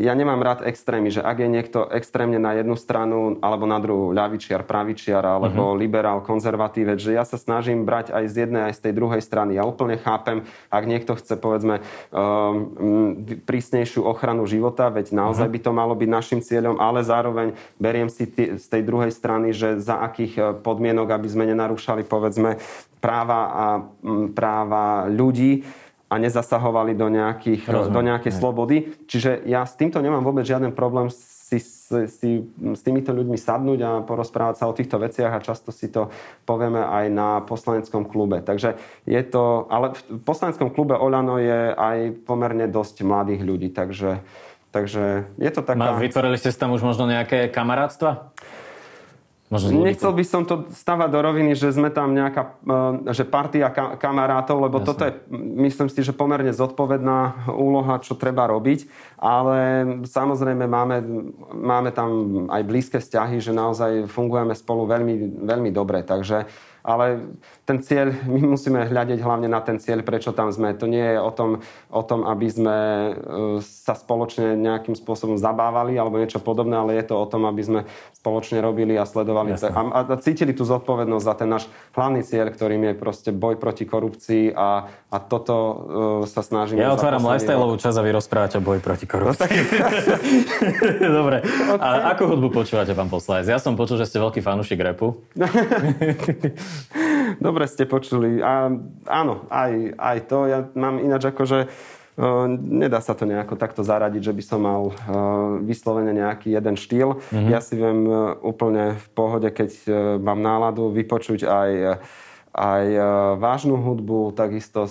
ja 0.00 0.16
nemám 0.16 0.40
rád 0.40 0.64
extrémy, 0.64 1.12
že 1.12 1.20
ak 1.20 1.44
je 1.44 1.48
niekto 1.52 1.86
extrémne 1.92 2.40
na 2.40 2.56
jednu 2.56 2.72
stranu 2.74 3.36
alebo 3.44 3.68
na 3.68 3.76
druhú 3.76 4.10
ľavičiar, 4.10 4.64
pravičiar 4.64 5.22
alebo 5.22 5.76
uh-huh. 5.76 5.78
liberál, 5.78 6.24
konzervatívec, 6.24 6.96
že 6.96 7.14
ja 7.14 7.22
sa 7.22 7.36
snažím 7.36 7.84
brať 7.84 8.16
aj 8.16 8.24
z 8.32 8.34
jednej, 8.48 8.62
aj 8.72 8.74
z 8.80 8.82
tej 8.88 8.92
druhej 8.96 9.22
strany. 9.22 9.60
Ja 9.60 9.68
úplne 9.68 10.00
chápem, 10.00 10.48
ak 10.72 10.84
niekto 10.88 11.14
chce 11.20 11.36
povedzme 11.36 11.84
um, 12.10 13.22
prísnejšiu 13.44 14.08
ochranu 14.08 14.48
života, 14.48 14.88
veď 14.88 15.12
naozaj 15.12 15.46
uh-huh. 15.46 15.56
by 15.60 15.66
to 15.68 15.70
malo 15.70 15.94
byť 15.94 16.08
našim 16.10 16.40
cieľom, 16.40 16.80
ale 16.80 17.04
zároveň 17.04 17.52
beriem 17.76 18.08
si 18.08 18.24
t- 18.26 18.56
z 18.56 18.66
tej 18.66 18.82
druhej 18.82 19.12
strany, 19.12 19.52
že 19.52 19.78
za 19.78 20.00
akých 20.00 20.32
e, 20.34 20.42
podmienok, 20.58 21.12
aby 21.12 21.28
sme 21.28 21.44
nenarúšali 21.44 22.08
povedzme 22.08 22.56
práva 22.98 23.40
a 23.52 23.66
práva 24.34 25.06
ľudí, 25.06 25.62
a 26.06 26.14
nezasahovali 26.22 26.94
do, 26.94 27.10
nejakých, 27.10 27.66
do 27.90 28.00
nejakej 28.02 28.32
Hej. 28.32 28.38
slobody. 28.38 28.76
Čiže 29.10 29.42
ja 29.46 29.66
s 29.66 29.74
týmto 29.74 29.98
nemám 29.98 30.22
vôbec 30.22 30.46
žiaden 30.46 30.70
problém 30.70 31.10
si 31.10 31.58
si 31.62 32.42
s 32.74 32.82
týmito 32.82 33.14
ľuďmi 33.14 33.38
sadnúť 33.38 33.78
a 33.86 33.90
porozprávať 34.02 34.58
sa 34.58 34.66
o 34.66 34.74
týchto 34.74 34.98
veciach 34.98 35.30
a 35.30 35.44
často 35.44 35.70
si 35.70 35.86
to 35.86 36.10
povieme 36.42 36.82
aj 36.82 37.06
na 37.06 37.38
poslaneckom 37.46 38.02
klube. 38.02 38.42
Takže 38.42 38.74
je 39.06 39.22
to, 39.22 39.70
ale 39.70 39.94
v 39.94 40.22
poslaneckom 40.26 40.74
klube 40.74 40.98
Oľano 40.98 41.38
je 41.38 41.70
aj 41.70 41.98
pomerne 42.26 42.66
dosť 42.66 43.06
mladých 43.06 43.46
ľudí, 43.46 43.70
takže, 43.70 44.26
takže 44.74 45.30
je 45.38 45.50
to 45.54 45.62
taká... 45.62 45.94
Vytvorili 45.94 46.34
ste 46.34 46.50
tam 46.50 46.74
už 46.74 46.82
možno 46.82 47.06
nejaké 47.06 47.46
kamarátstva? 47.46 48.34
Možno 49.46 49.78
Nechcel 49.78 50.10
by 50.10 50.24
som 50.26 50.42
to 50.42 50.66
stavať 50.74 51.06
do 51.06 51.22
roviny, 51.22 51.54
že 51.54 51.70
sme 51.70 51.86
tam 51.94 52.18
nejaká, 52.18 52.58
e, 52.66 53.14
že 53.14 53.22
partia 53.22 53.70
kamarátov, 53.70 54.58
lebo 54.58 54.82
Jasne. 54.82 54.88
toto 54.90 55.02
je, 55.06 55.12
myslím 55.62 55.86
si, 55.86 56.02
že 56.02 56.10
pomerne 56.10 56.50
zodpovedná 56.50 57.46
úloha, 57.54 58.02
čo 58.02 58.18
treba 58.18 58.50
robiť, 58.50 58.90
ale 59.14 59.58
samozrejme 60.02 60.66
máme, 60.66 60.96
máme 61.54 61.94
tam 61.94 62.10
aj 62.50 62.62
blízke 62.66 62.98
vzťahy, 62.98 63.38
že 63.38 63.54
naozaj 63.54 64.10
fungujeme 64.10 64.50
spolu 64.58 64.90
veľmi, 64.90 65.46
veľmi 65.46 65.70
dobre, 65.70 66.02
takže 66.02 66.50
ale 66.86 67.34
ten 67.66 67.82
cieľ, 67.82 68.14
my 68.30 68.54
musíme 68.54 68.86
hľadiť 68.86 69.18
hlavne 69.18 69.50
na 69.50 69.58
ten 69.58 69.82
cieľ, 69.82 70.06
prečo 70.06 70.30
tam 70.30 70.54
sme. 70.54 70.70
To 70.78 70.86
nie 70.86 71.02
je 71.02 71.18
o 71.18 71.34
tom, 71.34 71.66
o 71.90 72.02
tom 72.06 72.22
aby 72.22 72.46
sme 72.46 72.78
e, 72.78 73.12
sa 73.58 73.98
spoločne 73.98 74.54
nejakým 74.54 74.94
spôsobom 74.94 75.34
zabávali 75.34 75.98
alebo 75.98 76.22
niečo 76.22 76.38
podobné, 76.38 76.78
ale 76.78 76.94
je 76.94 77.10
to 77.10 77.18
o 77.18 77.26
tom, 77.26 77.42
aby 77.50 77.62
sme 77.66 77.80
spoločne 78.14 78.62
robili 78.62 78.94
a 78.94 79.02
sledovali 79.02 79.58
a, 79.58 79.58
a 79.66 80.00
cítili 80.22 80.54
tú 80.54 80.62
zodpovednosť 80.62 81.24
za 81.26 81.34
ten 81.34 81.48
náš 81.50 81.66
hlavný 81.98 82.22
cieľ, 82.22 82.54
ktorým 82.54 82.86
je 82.86 82.94
proste 82.94 83.30
boj 83.34 83.58
proti 83.58 83.82
korupcii 83.82 84.54
a, 84.54 84.86
a 85.10 85.16
toto 85.18 85.54
uh, 85.54 85.76
sa 86.26 86.46
snažíme... 86.46 86.78
Ja 86.78 86.94
otváram 86.94 87.26
lifestyleovú 87.26 87.82
časť 87.82 87.96
a 87.98 88.02
vy 88.02 88.10
rozprávate 88.14 88.56
o 88.58 88.62
boji 88.62 88.78
proti 88.78 89.06
korupcii. 89.10 89.58
No, 91.02 91.08
Dobre. 91.22 91.42
Okay. 91.42 91.82
A 91.82 92.14
akú 92.14 92.30
hudbu 92.30 92.62
počúvate, 92.62 92.94
pán 92.94 93.10
poslanec? 93.10 93.50
Ja 93.50 93.58
som 93.58 93.74
počul, 93.74 93.98
že 93.98 94.06
ste 94.06 94.22
veľký 94.22 94.38
fanúšik 94.38 94.78
repu. 94.78 95.18
Dobre 97.46 97.55
ste 97.64 97.88
počuli. 97.88 98.44
A, 98.44 98.68
áno, 99.08 99.48
aj, 99.48 99.96
aj 99.96 100.18
to. 100.28 100.44
Ja 100.44 100.68
mám 100.76 101.00
ináč 101.00 101.32
akože 101.32 101.72
nedá 102.56 103.04
sa 103.04 103.12
to 103.12 103.28
nejako 103.28 103.60
takto 103.60 103.84
zaradiť, 103.84 104.32
že 104.32 104.32
by 104.32 104.42
som 104.44 104.60
mal 104.64 104.88
uh, 104.88 104.92
vyslovene 105.60 106.16
nejaký 106.16 106.48
jeden 106.48 106.76
štýl. 106.80 107.20
Mm-hmm. 107.20 107.52
Ja 107.52 107.60
si 107.60 107.76
viem 107.76 108.08
uh, 108.08 108.32
úplne 108.40 108.96
v 108.96 109.06
pohode, 109.12 109.48
keď 109.52 109.70
mám 110.20 110.40
náladu, 110.40 110.88
vypočuť 110.92 111.44
aj 111.44 111.70
aj 112.56 112.84
vážnu 113.36 113.76
hudbu, 113.76 114.32
takisto 114.32 114.88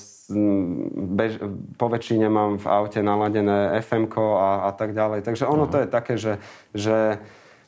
bež, 1.17 1.41
po 1.81 1.89
väčšine 1.89 2.29
mám 2.29 2.61
v 2.61 2.65
aute 2.69 3.01
naladené 3.01 3.81
fm 3.81 4.05
a, 4.21 4.69
a 4.69 4.71
tak 4.77 4.93
ďalej. 4.93 5.25
Takže 5.25 5.49
ono 5.49 5.65
uh-huh. 5.65 5.73
to 5.73 5.77
je 5.81 5.87
také, 5.89 6.13
že, 6.13 6.37
že 6.77 7.17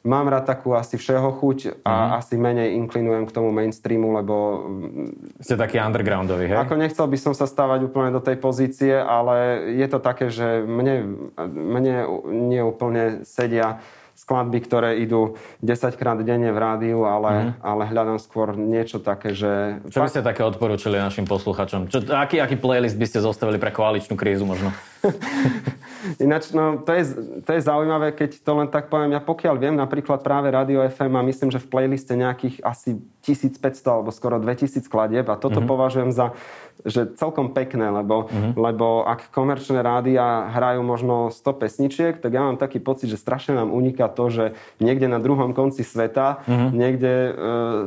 mám 0.07 0.31
rád 0.31 0.47
takú 0.47 0.71
asi 0.71 0.95
všeho 0.95 1.35
chuť 1.43 1.83
a 1.83 1.91
mm. 1.91 2.09
asi 2.23 2.33
menej 2.39 2.79
inklinujem 2.79 3.27
k 3.27 3.35
tomu 3.35 3.51
mainstreamu, 3.51 4.15
lebo... 4.15 4.35
Mm, 4.71 5.43
Ste 5.43 5.59
taký 5.59 5.83
undergroundový, 5.83 6.47
hej? 6.47 6.57
Ako 6.63 6.79
nechcel 6.79 7.05
by 7.11 7.17
som 7.19 7.33
sa 7.35 7.43
stávať 7.43 7.91
úplne 7.91 8.15
do 8.15 8.23
tej 8.23 8.39
pozície, 8.39 8.95
ale 8.95 9.67
je 9.75 9.87
to 9.91 9.99
také, 9.99 10.31
že 10.31 10.63
mne, 10.63 11.27
mne 11.51 12.07
nie 12.47 12.63
úplne 12.63 13.27
sedia 13.27 13.83
skladby, 14.17 14.59
ktoré 14.65 14.89
idú 14.97 15.37
10 15.61 15.93
krát 15.93 16.17
denne 16.25 16.49
v 16.49 16.57
rádiu, 16.57 17.05
ale, 17.05 17.53
mm. 17.53 17.61
ale 17.61 17.83
hľadám 17.85 18.17
skôr 18.17 18.57
niečo 18.57 18.97
také, 18.97 19.37
že... 19.37 19.77
Čo 19.93 20.01
by 20.01 20.09
ste 20.09 20.25
také 20.25 20.41
odporúčili 20.41 20.97
našim 20.97 21.29
posluchačom? 21.29 21.93
Čo, 21.93 22.01
aký, 22.17 22.41
aký 22.41 22.57
playlist 22.57 22.97
by 22.97 23.05
ste 23.05 23.21
zostavili 23.21 23.61
pre 23.61 23.69
koaličnú 23.69 24.17
krízu 24.17 24.49
možno? 24.49 24.73
Ináč, 26.15 26.55
no, 26.55 26.79
to 26.81 26.91
je, 26.95 27.03
to 27.43 27.51
je 27.51 27.61
zaujímavé, 27.61 28.15
keď 28.15 28.39
to 28.39 28.51
len 28.55 28.67
tak 28.71 28.87
poviem. 28.87 29.13
Ja 29.13 29.21
pokiaľ 29.21 29.55
viem, 29.59 29.75
napríklad 29.75 30.23
práve 30.23 30.47
Radio 30.47 30.85
FM 30.87 31.13
a 31.19 31.27
myslím, 31.27 31.49
že 31.51 31.59
v 31.59 31.67
playliste 31.67 32.15
nejakých 32.15 32.63
asi 32.63 32.99
1500 33.27 33.83
alebo 33.91 34.09
skoro 34.15 34.39
2000 34.39 34.87
skladieb 34.87 35.27
a 35.27 35.35
toto 35.35 35.59
mm-hmm. 35.59 35.67
považujem 35.67 36.11
za 36.15 36.31
že 36.85 37.09
celkom 37.17 37.57
pekné, 37.57 37.89
lebo, 37.89 38.29
mm-hmm. 38.29 38.53
lebo 38.53 39.01
ak 39.01 39.33
komerčné 39.33 39.81
rádia 39.81 40.51
hrajú 40.53 40.85
možno 40.85 41.33
100 41.33 41.61
pesničiek, 41.61 42.13
tak 42.21 42.29
ja 42.29 42.45
mám 42.45 42.61
taký 42.61 42.77
pocit, 42.77 43.09
že 43.09 43.17
strašne 43.17 43.57
nám 43.57 43.73
uniká 43.73 44.05
to, 44.11 44.29
že 44.29 44.45
niekde 44.77 45.09
na 45.09 45.17
druhom 45.17 45.57
konci 45.57 45.81
sveta, 45.81 46.45
mm-hmm. 46.45 46.69
niekde 46.71 47.13
e, 47.13 47.31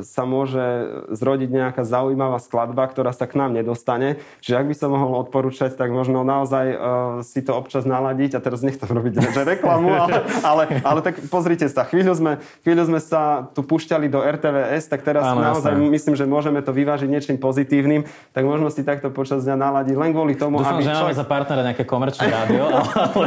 sa 0.02 0.26
môže 0.26 1.06
zrodiť 1.14 1.50
nejaká 1.54 1.82
zaujímavá 1.86 2.42
skladba, 2.42 2.90
ktorá 2.90 3.14
sa 3.14 3.30
k 3.30 3.38
nám 3.38 3.54
nedostane. 3.54 4.18
Čiže 4.42 4.58
ak 4.58 4.66
by 4.66 4.74
som 4.74 4.90
mohol 4.90 5.22
odporúčať, 5.22 5.78
tak 5.78 5.94
možno 5.94 6.26
naozaj 6.26 6.66
e, 6.66 6.76
si 7.22 7.40
to 7.46 7.54
občas 7.54 7.86
naladiť 8.10 8.34
a 8.34 8.40
teraz 8.42 8.60
nechcem 8.66 8.90
robiť 8.90 9.22
že 9.22 9.42
reklamu, 9.46 9.94
ale, 10.02 10.18
ale, 10.42 10.62
ale 10.82 11.00
tak 11.00 11.22
pozrite 11.30 11.70
sa, 11.70 11.86
chvíľu 11.86 12.18
sme, 12.18 12.32
chvíľu 12.66 12.90
sme 12.90 12.98
sa 12.98 13.46
tu 13.54 13.62
pušťali 13.62 14.10
do 14.10 14.18
RTVS, 14.18 14.90
tak 14.90 15.06
teraz 15.06 15.30
Áno, 15.30 15.38
naozaj 15.38 15.78
jasne. 15.78 15.94
myslím, 15.94 16.14
že 16.18 16.24
môžeme 16.26 16.58
to 16.58 16.74
vyvážiť 16.74 17.06
niečím 17.06 17.36
pozitívnym, 17.38 18.02
tak 18.34 18.42
možno 18.42 18.66
si 18.74 18.82
takto 18.82 19.14
počas 19.14 19.46
dňa 19.46 19.56
naladiť 19.56 19.94
len 19.94 20.10
kvôli 20.10 20.34
tomu, 20.34 20.58
Dúfam, 20.58 20.82
aby 20.82 20.90
že 20.90 20.98
človek... 20.98 21.14
za 21.14 21.26
partnera 21.26 21.62
nejaké 21.62 21.84
komerčné 21.86 22.26
rádio, 22.26 22.62
ale... 22.74 23.26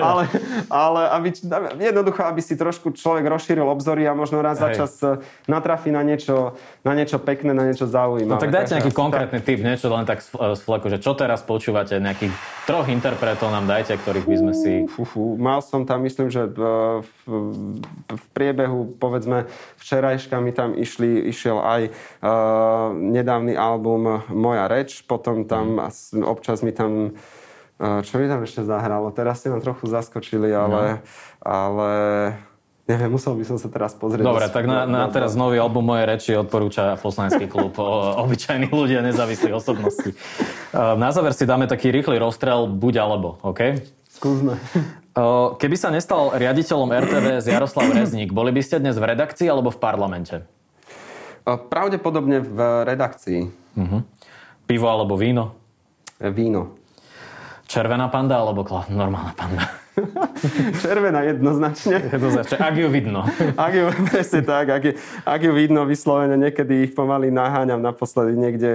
ale, 0.00 0.22
ale 0.72 1.00
aby, 1.20 1.28
jednoducho, 1.76 2.20
aby 2.24 2.40
si 2.40 2.54
trošku 2.56 2.96
človek 2.96 3.28
rozšíril 3.28 3.68
obzory 3.68 4.08
a 4.08 4.16
možno 4.16 4.40
raz 4.40 4.56
Hej. 4.58 4.64
za 4.64 4.68
čas 4.72 4.92
e, 5.04 5.20
natrafi 5.44 5.92
na 5.92 6.00
niečo, 6.00 6.56
na 6.86 6.96
niečo 6.96 7.20
pekné, 7.20 7.52
na 7.52 7.68
niečo 7.68 7.84
zaujímavé. 7.84 8.32
No 8.32 8.40
tak 8.40 8.54
dajte 8.54 8.80
nejaký 8.80 8.94
konkrétny 8.94 9.38
tak... 9.42 9.46
typ, 9.46 9.58
niečo 9.60 9.86
len 9.92 10.04
tak 10.08 10.24
z 10.24 10.60
fleku, 10.62 10.88
že 10.88 11.02
čo 11.02 11.12
teraz 11.12 11.44
počúvate, 11.44 11.98
nejakých 11.98 12.32
troch 12.64 12.86
interpretov 12.86 13.31
nám 13.40 13.64
dajte, 13.64 13.96
ktorých 13.96 14.26
by 14.28 14.36
sme 14.36 14.52
si... 14.52 14.72
Fú, 14.90 15.38
mal 15.40 15.64
som 15.64 15.88
tam, 15.88 16.04
myslím, 16.04 16.28
že 16.28 16.50
v, 16.50 16.60
v, 17.24 17.32
v 18.12 18.24
priebehu, 18.36 18.98
povedzme, 19.00 19.48
včerajška 19.80 20.36
mi 20.42 20.52
tam 20.52 20.76
išli, 20.76 21.30
išiel 21.32 21.56
aj 21.62 21.82
uh, 21.88 22.92
nedávny 22.92 23.56
album 23.56 24.20
moja 24.28 24.68
reč, 24.68 25.00
potom 25.06 25.48
tam 25.48 25.80
mm. 25.80 26.26
občas 26.26 26.60
mi 26.60 26.74
tam 26.74 27.16
čo 27.82 28.14
mi 28.22 28.30
tam 28.30 28.46
ešte 28.46 28.62
zahralo? 28.62 29.10
Teraz 29.10 29.42
ste 29.42 29.50
ma 29.50 29.58
trochu 29.58 29.90
zaskočili, 29.90 30.54
ale, 30.54 31.02
no. 31.42 31.42
ale 31.42 31.90
neviem, 32.92 33.08
musel 33.08 33.32
by 33.32 33.44
som 33.48 33.56
sa 33.56 33.72
teraz 33.72 33.96
pozrieť. 33.96 34.20
Dobre, 34.20 34.44
tak 34.52 34.68
na, 34.68 34.84
na 34.84 35.08
teraz 35.08 35.32
nový 35.32 35.56
album 35.56 35.88
Moje 35.88 36.04
reči 36.04 36.30
odporúča 36.36 37.00
poslanecký 37.00 37.48
klub 37.48 37.72
o 37.80 38.20
obyčajní 38.28 38.68
ľudia 38.68 39.00
nezávislých 39.00 39.56
osobností. 39.56 40.12
Na 40.76 41.08
záver 41.08 41.32
si 41.32 41.48
dáme 41.48 41.64
taký 41.64 41.88
rýchly 41.88 42.20
rozstrel 42.20 42.68
buď 42.68 42.94
alebo, 43.00 43.40
OK? 43.40 43.80
Skúsme. 44.12 44.60
Keby 45.56 45.76
sa 45.80 45.88
nestal 45.88 46.36
riaditeľom 46.36 46.92
RTV 46.92 47.40
z 47.40 47.46
Jaroslav 47.56 47.88
Rezník, 47.88 48.36
boli 48.36 48.52
by 48.52 48.60
ste 48.60 48.84
dnes 48.84 49.00
v 49.00 49.08
redakcii 49.16 49.48
alebo 49.48 49.72
v 49.72 49.80
parlamente? 49.80 50.44
Pravdepodobne 51.48 52.38
v 52.38 52.58
redakcii. 52.86 53.40
Uh-huh. 53.76 54.06
Pivo 54.68 54.86
alebo 54.86 55.16
víno? 55.18 55.56
Víno. 56.22 56.78
Červená 57.66 58.06
panda 58.12 58.38
alebo 58.38 58.62
normálna 58.92 59.32
panda? 59.32 59.81
Červená 60.82 61.20
jednoznačne. 61.28 62.00
Jednoznačne, 62.08 62.56
ak 62.56 62.74
ju 62.80 62.88
vidno. 62.88 63.28
ak 63.60 63.72
ju, 63.76 63.84
presne 64.08 64.40
tak, 64.40 64.66
ak, 64.72 64.82
je, 64.88 64.92
ak 65.28 65.40
ju 65.44 65.52
vidno 65.52 65.84
vyslovene, 65.84 66.40
niekedy 66.40 66.88
ich 66.88 66.92
pomaly 66.96 67.28
naháňam 67.28 67.84
naposledy 67.84 68.32
niekde 68.32 68.70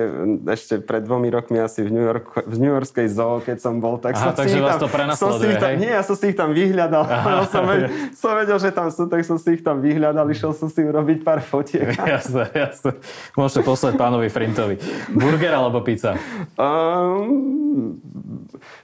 ešte 0.45 0.77
pred 0.77 1.01
dvomi 1.01 1.33
rokmi 1.33 1.57
asi 1.57 1.81
v, 1.81 1.89
New 1.89 2.05
York, 2.05 2.45
v 2.45 2.55
New 2.61 2.69
Yorkskej 2.69 3.07
zoo, 3.09 3.41
keď 3.41 3.57
som 3.57 3.81
bol, 3.81 3.97
tak 3.97 4.13
Aha, 4.13 4.29
som 4.29 4.33
takže 4.37 4.57
si 4.57 4.61
vás 4.61 4.77
tam, 4.77 4.83
to 4.85 4.89
prenasleduje, 4.93 5.55
tam, 5.57 5.73
Nie, 5.81 5.91
ja 5.97 6.03
som 6.05 6.15
si 6.15 6.25
ich 6.29 6.37
tam 6.37 6.53
vyhľadal. 6.53 7.03
som, 7.49 7.63
vedel, 7.65 7.89
som 8.13 8.31
vedel, 8.37 8.57
že 8.61 8.69
tam 8.69 8.87
sú, 8.93 9.03
tak 9.09 9.21
som 9.25 9.37
si 9.41 9.49
ich 9.57 9.63
tam 9.65 9.81
vyhľadal, 9.81 10.25
išiel 10.29 10.53
som 10.53 10.69
si 10.69 10.85
urobiť 10.85 11.25
pár 11.25 11.41
fotiek. 11.41 11.97
jasné, 12.17 12.45
jasné. 12.53 12.93
Môžete 13.33 13.65
poslať 13.65 13.97
pánovi 13.97 14.29
Frintovi. 14.29 14.77
Burger 15.09 15.57
alebo 15.57 15.81
pizza? 15.81 16.13
Um, 16.61 17.97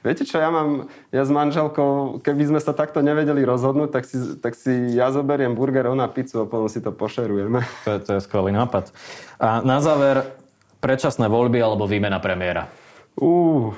viete 0.02 0.26
čo, 0.26 0.42
ja 0.42 0.50
mám, 0.50 0.90
ja 1.14 1.22
s 1.22 1.30
manželkou 1.30 2.23
keby 2.24 2.56
sme 2.56 2.60
sa 2.64 2.72
takto 2.72 3.04
nevedeli 3.04 3.44
rozhodnúť, 3.44 3.90
tak 3.92 4.04
si, 4.08 4.18
tak 4.40 4.56
si 4.56 4.96
ja 4.96 5.12
zoberiem 5.12 5.54
burger, 5.54 5.92
ona 5.92 6.08
pizzu 6.08 6.44
a 6.44 6.50
potom 6.50 6.72
si 6.72 6.80
to 6.80 6.96
pošerujeme. 6.96 7.60
To 7.84 7.90
je, 7.94 8.00
to 8.00 8.12
je 8.18 8.20
skvelý 8.24 8.56
nápad. 8.56 8.96
A 9.44 9.60
na 9.62 9.84
záver, 9.84 10.24
predčasné 10.80 11.28
voľby 11.28 11.60
alebo 11.60 11.84
výmena 11.84 12.24
premiéra? 12.24 12.72
Uh, 13.20 13.76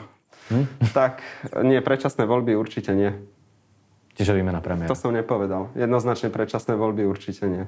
hm? 0.53 0.65
tak 0.93 1.25
nie, 1.65 1.81
predčasné 1.81 2.29
voľby 2.29 2.53
určite 2.53 2.93
nie. 2.93 3.12
Čiže 4.15 4.31
výmena 4.31 4.63
premiéra. 4.63 4.88
To 4.88 4.95
som 4.95 5.12
nepovedal. 5.12 5.75
Jednoznačne 5.75 6.31
predčasné 6.31 6.79
voľby 6.79 7.03
určite 7.03 7.43
nie. 7.49 7.65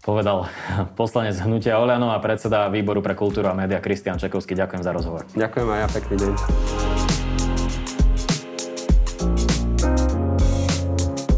Povedal 0.00 0.48
poslanec 0.96 1.36
Hnutia 1.36 1.76
Oliano 1.76 2.14
a 2.14 2.18
predseda 2.22 2.72
Výboru 2.72 3.04
pre 3.04 3.12
kultúru 3.12 3.50
a 3.50 3.54
média 3.54 3.76
Kristian 3.82 4.16
Čekovský. 4.16 4.56
Ďakujem 4.56 4.82
za 4.86 4.92
rozhovor. 4.94 5.28
Ďakujem 5.36 5.68
aj 5.68 5.78
ja, 5.84 5.88
pekný 5.92 6.14
deň. 6.16 7.07